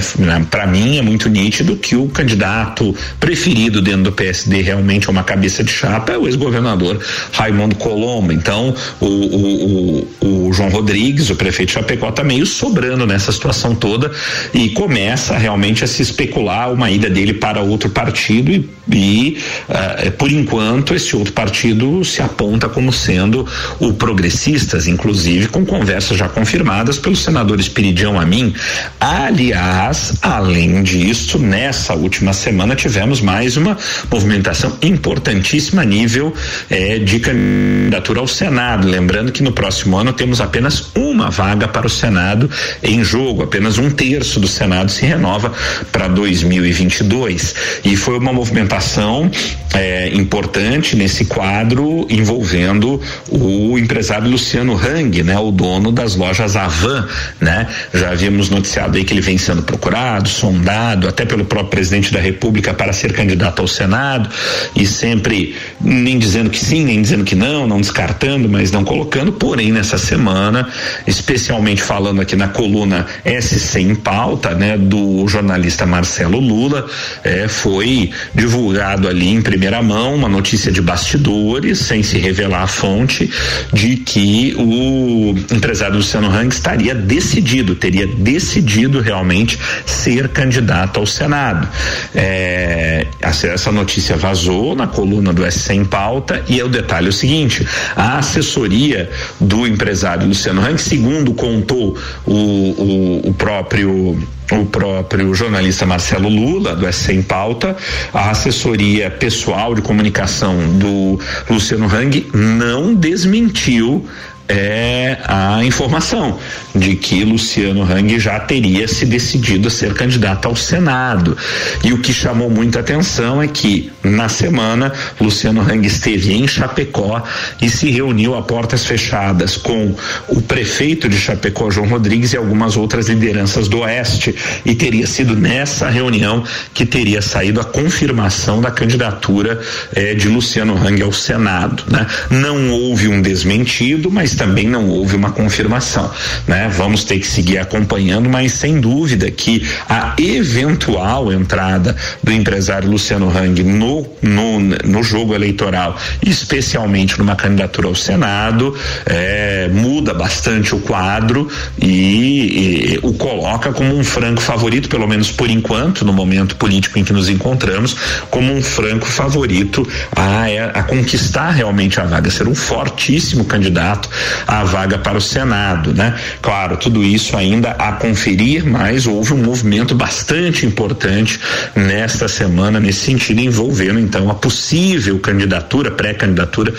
Para 0.51 0.67
mim 0.67 0.97
é 0.97 1.01
muito 1.01 1.27
nítido 1.29 1.75
que 1.75 1.95
o 1.95 2.07
candidato 2.07 2.95
preferido 3.19 3.81
dentro 3.81 4.03
do 4.03 4.11
PSD 4.11 4.61
realmente 4.61 5.07
é 5.07 5.11
uma 5.11 5.23
cabeça 5.23 5.63
de 5.63 5.71
chapa 5.71 6.11
é 6.11 6.17
o 6.17 6.27
ex-governador 6.27 6.99
Raimundo 7.31 7.75
Colombo. 7.75 8.31
Então 8.31 8.75
o, 8.99 9.05
o, 9.05 10.07
o, 10.21 10.47
o 10.47 10.53
João 10.53 10.69
Rodrigues, 10.69 11.29
o 11.29 11.35
prefeito 11.35 11.69
de 11.69 11.73
Chapecó, 11.73 12.11
tá 12.11 12.23
meio 12.23 12.45
sobrando 12.45 13.07
nessa 13.07 13.31
situação 13.31 13.73
toda 13.73 14.11
e 14.53 14.69
começa 14.69 15.37
realmente 15.37 15.83
a 15.83 15.87
se 15.87 16.01
especular 16.01 16.71
uma 16.71 16.91
ida 16.91 17.09
dele 17.09 17.33
para 17.33 17.61
outro 17.61 17.89
partido 17.89 18.51
e, 18.51 18.69
e 18.91 19.37
uh, 19.69 20.11
por 20.11 20.31
enquanto 20.31 20.93
esse 20.93 21.15
outro 21.15 21.33
partido 21.33 22.03
se 22.03 22.21
aponta 22.21 22.58
aponta 22.59 22.67
como 22.67 22.91
sendo 22.91 23.47
o 23.79 23.93
progressistas, 23.93 24.87
inclusive 24.87 25.47
com 25.47 25.65
conversas 25.65 26.17
já 26.17 26.27
confirmadas 26.27 26.97
pelo 26.97 27.15
senador 27.15 27.59
Espiridião 27.59 28.19
Amin. 28.19 28.53
Aliás, 28.99 30.13
além 30.21 30.83
disso, 30.83 31.39
nessa 31.39 31.93
última 31.93 32.33
semana 32.33 32.75
tivemos 32.75 33.21
mais 33.21 33.55
uma 33.55 33.77
movimentação 34.11 34.77
importantíssima 34.81 35.83
a 35.83 35.85
nível 35.85 36.33
eh, 36.69 36.99
de 36.99 37.19
candidatura 37.19 38.19
ao 38.19 38.27
Senado. 38.27 38.87
Lembrando 38.87 39.31
que 39.31 39.41
no 39.41 39.51
próximo 39.51 39.97
ano 39.97 40.11
temos 40.11 40.41
apenas 40.41 40.91
uma 40.95 41.29
vaga 41.29 41.67
para 41.67 41.87
o 41.87 41.89
Senado 41.89 42.49
em 42.83 43.03
jogo, 43.03 43.43
apenas 43.43 43.77
um 43.77 43.89
terço 43.89 44.39
do 44.39 44.47
Senado 44.47 44.91
se 44.91 45.05
renova 45.05 45.53
para 45.91 46.07
2022. 46.07 47.55
E 47.85 47.95
foi 47.95 48.17
uma 48.17 48.33
movimentação 48.33 49.31
eh, 49.73 50.09
importante 50.13 50.95
nesse 50.95 51.25
quadro 51.25 52.05
envolvendo 52.09 52.48
envolvendo 52.53 53.01
o 53.29 53.77
empresário 53.77 54.29
Luciano 54.29 54.75
Hang, 54.75 55.23
né, 55.23 55.37
o 55.37 55.51
dono 55.51 55.91
das 55.91 56.15
lojas 56.15 56.55
Avan, 56.55 57.07
né? 57.39 57.67
Já 57.93 58.11
havíamos 58.11 58.49
noticiado 58.49 58.97
aí 58.97 59.03
que 59.03 59.13
ele 59.13 59.21
vem 59.21 59.37
sendo 59.37 59.61
procurado, 59.61 60.27
sondado, 60.27 61.07
até 61.07 61.25
pelo 61.25 61.45
próprio 61.45 61.69
presidente 61.69 62.11
da 62.11 62.19
República 62.19 62.73
para 62.73 62.91
ser 62.93 63.13
candidato 63.13 63.61
ao 63.61 63.67
Senado 63.67 64.29
e 64.75 64.85
sempre 64.85 65.55
nem 65.79 66.17
dizendo 66.17 66.49
que 66.49 66.59
sim, 66.59 66.83
nem 66.83 67.01
dizendo 67.01 67.23
que 67.23 67.35
não, 67.35 67.67
não 67.67 67.79
descartando, 67.79 68.49
mas 68.49 68.71
não 68.71 68.83
colocando. 68.83 69.31
Porém, 69.31 69.71
nessa 69.71 69.97
semana, 69.97 70.67
especialmente 71.05 71.81
falando 71.81 72.21
aqui 72.21 72.35
na 72.35 72.47
coluna 72.47 73.05
SC 73.25 73.79
em 73.79 73.95
pauta, 73.95 74.55
né, 74.55 74.77
do 74.77 75.27
jornalista 75.27 75.85
Marcelo 75.85 76.39
Lula, 76.39 76.85
é, 77.23 77.47
foi 77.47 78.11
divulgado 78.33 79.07
ali 79.07 79.29
em 79.29 79.41
primeira 79.41 79.81
mão 79.81 80.15
uma 80.15 80.29
notícia 80.29 80.71
de 80.71 80.81
bastidores, 80.81 81.79
sem 81.79 82.03
se 82.03 82.17
revelar 82.17 82.38
revelar 82.39 82.63
a 82.63 82.67
fonte 82.67 83.29
de 83.73 83.97
que 83.97 84.55
o 84.57 85.35
empresário 85.53 85.97
Luciano 85.97 86.29
Hang 86.29 86.47
estaria 86.47 86.95
decidido, 86.95 87.75
teria 87.75 88.07
decidido 88.07 89.01
realmente 89.01 89.59
ser 89.85 90.29
candidato 90.29 90.99
ao 90.99 91.05
Senado. 91.05 91.67
É, 92.15 93.07
essa 93.19 93.71
notícia 93.71 94.15
vazou 94.15 94.75
na 94.75 94.87
coluna 94.87 95.33
do 95.33 95.49
SC 95.49 95.73
em 95.73 95.85
pauta 95.85 96.43
e 96.47 96.59
é 96.59 96.63
o 96.63 96.69
detalhe 96.69 97.07
é 97.07 97.09
o 97.09 97.13
seguinte: 97.13 97.67
a 97.95 98.17
assessoria 98.17 99.09
do 99.39 99.67
empresário 99.67 100.27
Luciano 100.27 100.61
Hang, 100.61 100.79
segundo 100.79 101.33
contou 101.33 101.97
o, 102.25 102.33
o, 102.33 103.29
o 103.29 103.33
próprio 103.33 104.17
o 104.57 104.65
próprio 104.65 105.33
jornalista 105.33 105.85
Marcelo 105.85 106.29
Lula, 106.29 106.75
do 106.75 106.91
SC 106.91 107.13
em 107.13 107.21
Pauta, 107.21 107.75
a 108.13 108.31
assessoria 108.31 109.11
pessoal 109.11 109.75
de 109.75 109.81
comunicação 109.81 110.55
do 110.77 111.19
Luciano 111.49 111.85
Hang 111.85 112.27
não 112.33 112.93
desmentiu 112.95 114.05
é 114.49 115.17
a 115.27 115.63
informação 115.63 116.39
de 116.73 116.95
que 116.95 117.23
Luciano 117.23 117.83
Hang 117.83 118.19
já 118.19 118.39
teria 118.39 118.87
se 118.87 119.05
decidido 119.05 119.67
a 119.67 119.71
ser 119.71 119.93
candidato 119.93 120.47
ao 120.47 120.55
Senado. 120.55 121.37
E 121.83 121.93
o 121.93 121.99
que 121.99 122.11
chamou 122.11 122.49
muita 122.49 122.79
atenção 122.79 123.41
é 123.41 123.47
que, 123.47 123.91
na 124.03 124.27
semana, 124.27 124.91
Luciano 125.21 125.61
Hang 125.61 125.85
esteve 125.85 126.33
em 126.33 126.47
Chapecó 126.47 127.21
e 127.61 127.69
se 127.69 127.91
reuniu 127.91 128.35
a 128.35 128.41
portas 128.41 128.85
fechadas 128.85 129.55
com 129.55 129.93
o 130.27 130.41
prefeito 130.41 131.07
de 131.07 131.19
Chapecó, 131.19 131.69
João 131.69 131.87
Rodrigues, 131.87 132.33
e 132.33 132.37
algumas 132.37 132.75
outras 132.75 133.07
lideranças 133.07 133.67
do 133.67 133.79
Oeste. 133.79 134.33
E 134.65 134.73
teria 134.73 135.05
sido 135.05 135.35
nessa 135.35 135.89
reunião 135.89 136.43
que 136.73 136.85
teria 136.85 137.21
saído 137.21 137.61
a 137.61 137.63
confirmação 137.65 138.61
da 138.61 138.71
candidatura 138.71 139.59
eh, 139.93 140.15
de 140.15 140.27
Luciano 140.27 140.75
Hang 140.75 141.03
ao 141.03 141.13
Senado. 141.13 141.83
Né? 141.87 142.07
Não 142.31 142.71
houve 142.71 143.07
um 143.07 143.21
desmentido, 143.21 144.09
mas 144.09 144.38
também 144.39 144.69
não 144.69 144.87
houve 144.87 145.17
uma 145.17 145.31
confirmação, 145.31 146.09
né? 146.47 146.71
Vamos 146.77 147.03
ter 147.03 147.19
que 147.19 147.27
seguir 147.27 147.57
acompanhando, 147.57 148.29
mas 148.29 148.53
sem 148.53 148.79
dúvida 148.79 149.29
que 149.29 149.67
a 149.89 150.15
eventual 150.17 151.29
entrada 151.33 151.93
do 152.23 152.31
empresário 152.31 152.89
Luciano 152.89 153.29
Hang 153.29 153.61
no, 153.63 154.07
no, 154.21 154.59
no 154.59 155.03
jogo 155.03 155.35
eleitoral, 155.35 155.97
especialmente 156.25 157.19
numa 157.19 157.35
candidatura 157.35 157.89
ao 157.89 157.95
Senado, 157.95 158.73
é, 159.05 159.67
muda 159.73 160.13
bastante 160.13 160.73
o 160.73 160.79
quadro 160.79 161.49
e, 161.81 162.93
e 162.93 162.99
o 163.03 163.11
coloca 163.11 163.73
como 163.73 163.93
um 163.93 164.05
franco 164.05 164.41
favorito, 164.41 164.87
pelo 164.87 165.05
menos 165.05 165.29
por 165.29 165.49
enquanto, 165.49 166.05
no 166.05 166.13
momento 166.13 166.55
político 166.55 166.97
em 166.97 167.03
que 167.03 167.11
nos 167.11 167.27
encontramos, 167.27 167.93
como 168.29 168.53
um 168.53 168.61
franco 168.61 169.05
favorito 169.05 169.85
a, 170.15 170.45
a 170.79 170.83
conquistar 170.83 171.51
realmente 171.51 171.99
a 171.99 172.05
vaga, 172.05 172.31
ser 172.31 172.47
um 172.47 172.55
fortíssimo 172.55 173.43
candidato 173.43 174.09
a 174.47 174.63
vaga 174.63 174.97
para 174.97 175.17
o 175.17 175.21
Senado, 175.21 175.93
né? 175.93 176.15
Claro, 176.41 176.77
tudo 176.77 177.03
isso 177.03 177.37
ainda 177.37 177.71
a 177.71 177.93
conferir, 177.93 178.65
mas 178.65 179.05
houve 179.07 179.33
um 179.33 179.43
movimento 179.43 179.95
bastante 179.95 180.65
importante 180.65 181.39
nesta 181.75 182.27
semana 182.27 182.79
nesse 182.79 182.99
sentido, 182.99 183.41
envolvendo 183.41 183.99
então 183.99 184.29
a 184.29 184.35
possível 184.35 185.19
candidatura, 185.19 185.91
pré-candidatura 185.91 186.73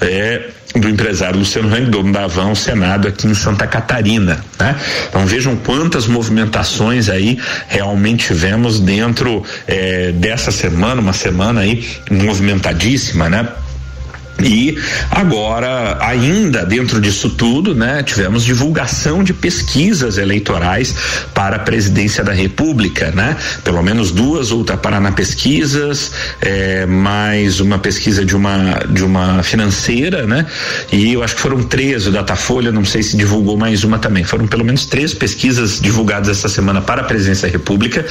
é, 0.00 0.50
do 0.74 0.88
empresário 0.88 1.38
Luciano 1.38 1.74
Hang, 1.74 2.12
da 2.12 2.24
Avão 2.24 2.54
Senado 2.54 3.08
aqui 3.08 3.26
em 3.26 3.34
Santa 3.34 3.66
Catarina, 3.66 4.44
né? 4.58 4.76
Então 5.08 5.26
vejam 5.26 5.56
quantas 5.56 6.06
movimentações 6.06 7.08
aí 7.08 7.38
realmente 7.68 8.26
tivemos 8.26 8.80
dentro 8.80 9.42
eh, 9.66 10.12
dessa 10.12 10.50
semana, 10.50 11.00
uma 11.00 11.12
semana 11.12 11.62
aí 11.62 11.86
movimentadíssima, 12.10 13.28
né? 13.28 13.48
E 14.42 14.78
agora, 15.10 15.98
ainda 16.00 16.64
dentro 16.64 17.00
disso 17.00 17.30
tudo, 17.30 17.74
né, 17.74 18.02
tivemos 18.02 18.44
divulgação 18.44 19.24
de 19.24 19.32
pesquisas 19.32 20.18
eleitorais 20.18 20.94
para 21.34 21.56
a 21.56 21.58
presidência 21.58 22.22
da 22.22 22.32
República, 22.32 23.10
né? 23.12 23.36
Pelo 23.64 23.82
menos 23.82 24.10
duas 24.10 24.50
Ultra 24.50 24.76
Paraná 24.76 25.12
pesquisas, 25.12 26.12
é, 26.40 26.84
mais 26.86 27.60
uma 27.60 27.78
pesquisa 27.78 28.24
de 28.24 28.36
uma 28.36 28.84
de 28.90 29.04
uma 29.04 29.42
financeira, 29.42 30.26
né? 30.26 30.46
E 30.92 31.12
eu 31.12 31.22
acho 31.22 31.34
que 31.34 31.40
foram 31.40 31.62
três, 31.62 32.06
o 32.06 32.10
Datafolha, 32.10 32.70
não 32.70 32.84
sei 32.84 33.02
se 33.02 33.16
divulgou 33.16 33.56
mais 33.56 33.84
uma 33.84 33.98
também. 33.98 34.24
Foram 34.24 34.46
pelo 34.46 34.64
menos 34.64 34.84
três 34.84 35.14
pesquisas 35.14 35.80
divulgadas 35.80 36.28
essa 36.28 36.48
semana 36.48 36.80
para 36.80 37.02
a 37.02 37.04
presidência 37.04 37.48
da 37.48 37.52
República 37.52 38.04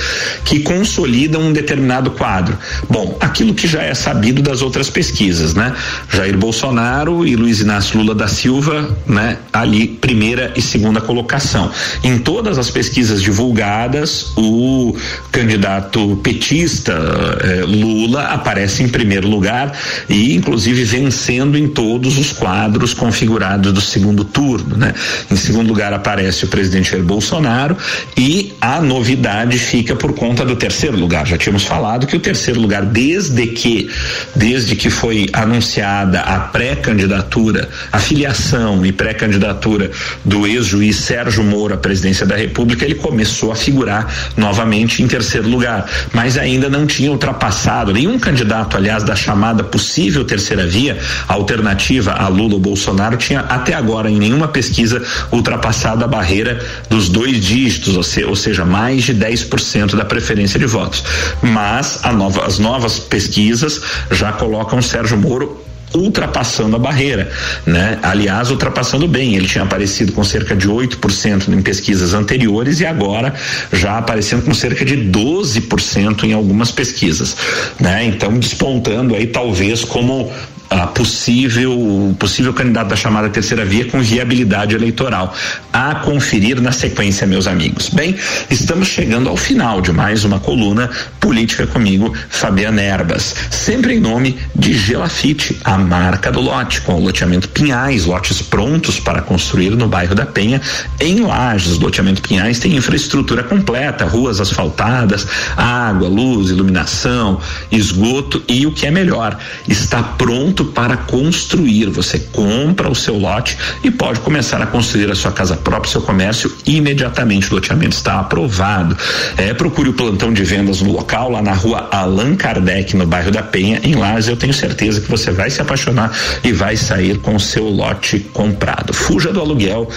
que 0.44 0.60
consolidam 0.60 1.42
um 1.42 1.54
determinado 1.54 2.12
quadro. 2.12 2.58
Bom, 2.90 3.18
aquilo 3.20 3.54
que 3.54 3.68
já 3.68 3.84
é 3.84 3.94
sabido 3.94 4.42
das 4.42 4.62
outras 4.62 4.90
pesquisas, 4.90 5.54
né? 5.54 5.74
Jair 6.16 6.38
Bolsonaro 6.38 7.28
e 7.28 7.36
Luiz 7.36 7.60
Inácio 7.60 8.00
Lula 8.00 8.16
da 8.16 8.28
Silva, 8.28 8.90
né, 9.06 9.38
ali 9.52 9.86
primeira 9.86 10.54
e 10.56 10.62
segunda 10.62 11.02
colocação. 11.02 11.70
Em 12.04 12.18
todas 12.18 12.58
as 12.58 12.70
pesquisas 12.70 13.22
divulgadas, 13.22 14.32
o 14.38 14.96
candidato 15.30 16.18
petista 16.24 16.94
eh, 17.42 17.64
Lula 17.68 18.28
aparece 18.28 18.82
em 18.82 18.88
primeiro 18.88 19.28
lugar 19.28 19.78
e 20.08 20.34
inclusive 20.34 20.86
vencendo 20.86 21.58
em 21.58 21.68
todos 21.68 22.18
os 22.18 22.32
quadros 22.32 22.94
configurados 22.94 23.74
do 23.74 23.82
segundo 23.82 24.24
turno, 24.24 24.78
né? 24.78 24.94
Em 25.30 25.36
segundo 25.36 25.68
lugar 25.68 25.92
aparece 25.92 26.46
o 26.46 26.48
presidente 26.48 26.92
Jair 26.92 27.04
Bolsonaro 27.04 27.76
e 28.16 28.54
a 28.62 28.80
novidade 28.80 29.60
fica 29.60 29.98
por 29.98 30.14
conta 30.14 30.46
do 30.46 30.56
terceiro 30.56 30.98
lugar. 30.98 31.28
Já 31.28 31.38
tínhamos 31.38 31.66
falado 31.66 32.08
que 32.08 32.16
o 32.16 32.20
terceiro 32.22 32.62
lugar 32.62 32.86
desde 32.86 33.48
que 33.48 33.90
desde 34.34 34.78
que 34.78 34.90
foi 34.90 35.28
anunciado 35.34 36.05
a 36.20 36.40
pré-candidatura, 36.40 37.70
a 37.92 38.00
filiação 38.00 38.86
e 38.86 38.92
pré-candidatura 38.92 39.92
do 40.24 40.46
ex-juiz 40.48 40.98
Sérgio 40.98 41.44
Moro 41.44 41.74
à 41.74 41.78
presidência 41.78 42.26
da 42.26 42.36
República, 42.36 42.86
ele 42.86 42.96
começou 42.96 43.52
a 43.52 43.56
figurar 43.56 44.08
novamente 44.38 45.02
em 45.02 45.08
terceiro 45.08 45.50
lugar, 45.50 45.90
mas 46.14 46.38
ainda 46.38 46.70
não 46.70 46.86
tinha 46.86 47.12
ultrapassado 47.12 47.94
nenhum 47.94 48.18
candidato, 48.20 48.78
aliás, 48.78 49.04
da 49.04 49.16
chamada 49.16 49.64
possível 49.64 50.24
terceira 50.26 50.66
via, 50.66 50.98
alternativa 51.28 52.14
a 52.14 52.28
Lula 52.28 52.56
ou 52.56 52.60
Bolsonaro, 52.60 53.18
tinha 53.18 53.42
até 53.42 53.74
agora 53.74 54.10
em 54.10 54.18
nenhuma 54.18 54.48
pesquisa 54.48 55.02
ultrapassado 55.32 56.04
a 56.04 56.08
barreira 56.08 56.60
dos 56.90 57.10
dois 57.10 57.40
dígitos, 57.40 57.96
ou, 57.96 58.04
se, 58.04 58.24
ou 58.24 58.36
seja, 58.36 58.66
mais 58.66 59.04
de 59.04 59.14
10% 59.14 59.96
da 59.96 60.06
preferência 60.06 60.60
de 60.60 60.66
votos. 60.66 61.04
Mas 61.42 62.02
nova, 62.16 62.46
as 62.46 62.60
novas 62.60 63.00
pesquisas 63.00 63.82
já 64.12 64.32
colocam 64.32 64.82
Sérgio 64.82 65.18
Moro 65.18 65.65
ultrapassando 65.96 66.76
a 66.76 66.80
barreira, 66.80 67.32
né? 67.66 68.00
Aliás, 68.02 68.52
ultrapassando 68.52 69.08
bem, 69.08 69.36
ele 69.36 69.48
tinha 69.48 69.64
aparecido 69.64 70.12
com 70.12 70.24
cerca 70.24 70.56
de 70.56 70.70
8% 70.70 71.54
em 71.54 71.62
pesquisas 71.62 72.14
anteriores 72.14 72.80
e 72.80 72.86
agora 72.86 73.34
já 73.72 73.98
aparecendo 73.98 74.44
com 74.44 74.54
cerca 74.54 74.84
de 74.86 74.98
12% 74.98 76.24
em 76.24 76.34
algumas 76.34 76.72
pesquisas, 76.72 77.36
né? 77.80 78.06
Então, 78.06 78.38
despontando 78.38 79.16
aí 79.16 79.28
talvez 79.28 79.84
como 79.84 80.32
a 80.70 80.88
possível 80.88 82.16
possível 82.20 82.54
candidato 82.54 82.90
da 82.90 82.96
chamada 82.96 83.30
terceira 83.30 83.64
via 83.64 83.86
com 83.86 84.02
viabilidade 84.02 84.76
eleitoral 84.76 85.34
a 85.72 85.96
conferir 85.96 86.62
na 86.62 86.72
sequência 86.72 87.28
meus 87.28 87.48
amigos. 87.48 87.90
Bem 87.90 88.16
estamos 88.50 88.88
chegando 88.88 89.30
ao 89.30 89.38
final 89.38 89.82
de 89.82 89.92
mais 89.92 90.24
uma 90.24 90.40
coluna 90.40 90.90
política 91.20 91.68
comigo 91.68 92.14
Fabiana 92.30 92.82
Erbas. 92.82 93.36
Sempre 93.50 93.96
em 93.96 94.00
nome 94.00 94.38
de 94.56 94.74
Gelafite 94.74 95.58
a 95.64 95.78
marca 95.78 96.32
do 96.32 96.42
lote 96.42 96.82
com 96.82 96.96
o 96.96 97.04
loteamento 97.04 97.50
Pinhais 97.50 98.06
lotes 98.06 98.42
prontos 98.42 99.00
para 99.00 99.22
construir 99.22 99.72
no 99.72 99.88
bairro 99.88 100.16
da 100.16 100.26
Penha. 100.26 100.62
Em 101.00 101.22
Lages 101.22 101.78
loteamento 101.78 102.22
Pinhais 102.22 102.60
tem 102.60 102.76
infraestrutura 102.76 103.44
completa 103.44 104.06
ruas 104.06 104.40
asfaltadas 104.40 105.28
água 105.56 106.08
luz 106.08 106.50
iluminação 106.50 107.40
esgoto 107.72 108.44
e 108.48 108.66
o 108.66 108.72
que 108.72 108.86
é 108.86 108.92
melhor 108.92 109.38
está 109.68 110.02
pronto 110.02 110.65
para 110.68 110.98
construir. 110.98 111.90
Você 111.90 112.20
compra 112.20 112.90
o 112.90 112.96
seu 112.96 113.18
lote 113.18 113.58
e 113.84 113.92
pode 113.92 114.20
começar 114.20 114.62
a 114.62 114.66
construir 114.66 115.12
a 115.12 115.16
sua 115.16 115.32
casa 115.32 115.56
própria, 115.56 115.92
seu 115.92 116.02
comércio 116.02 116.52
imediatamente. 116.66 117.52
O 117.52 117.56
loteamento 117.56 117.96
está 117.96 118.20
aprovado. 118.20 118.98
É, 119.38 119.54
procure 119.54 119.90
o 119.90 119.94
plantão 119.94 120.34
de 120.34 120.44
vendas 120.44 120.82
no 120.82 120.92
local, 120.92 121.32
lá 121.32 121.42
na 121.42 121.54
rua 121.54 121.88
Allan 121.92 122.36
Kardec, 122.36 122.96
no 122.96 123.06
bairro 123.06 123.32
da 123.32 123.44
Penha, 123.44 123.80
em 123.84 123.96
Lages. 123.96 124.28
Eu 124.28 124.38
tenho 124.38 124.54
certeza 124.54 125.02
que 125.02 125.10
você 125.10 125.32
vai 125.32 125.50
se 125.50 125.62
apaixonar 125.62 126.12
e 126.44 126.52
vai 126.52 126.76
sair 126.76 127.18
com 127.20 127.36
o 127.36 127.40
seu 127.40 127.70
lote 127.70 128.20
comprado. 128.34 128.94
Fuja 128.94 129.32
do 129.32 129.40
aluguel 129.40 129.90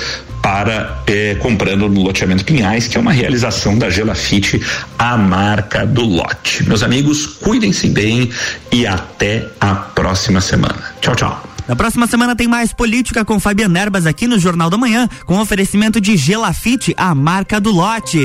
para 0.42 1.02
eh, 1.06 1.36
comprando 1.40 1.88
no 1.88 2.02
loteamento 2.02 2.44
Pinhais, 2.44 2.86
que 2.86 2.96
é 2.96 3.00
uma 3.00 3.12
realização 3.12 3.78
da 3.78 3.90
Gelafite, 3.90 4.60
a 4.98 5.16
marca 5.16 5.86
do 5.86 6.04
lote. 6.04 6.66
Meus 6.68 6.82
amigos, 6.82 7.26
cuidem-se 7.26 7.88
bem 7.88 8.30
e 8.72 8.86
até 8.86 9.46
a 9.60 9.74
próxima 9.74 10.40
semana. 10.40 10.94
Tchau, 11.00 11.14
tchau. 11.14 11.48
Na 11.66 11.76
próxima 11.76 12.06
semana 12.06 12.34
tem 12.34 12.48
mais 12.48 12.72
política 12.72 13.24
com 13.24 13.38
Fabiana 13.38 13.78
Erbas 13.78 14.06
aqui 14.06 14.26
no 14.26 14.38
Jornal 14.38 14.70
da 14.70 14.78
Manhã, 14.78 15.06
com 15.26 15.38
oferecimento 15.38 16.00
de 16.00 16.16
Gelafite, 16.16 16.94
a 16.96 17.14
marca 17.14 17.60
do 17.60 17.70
lote. 17.70 18.18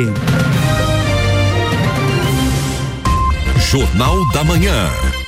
Jornal 3.70 4.32
da 4.32 4.44
Manhã. 4.44 5.23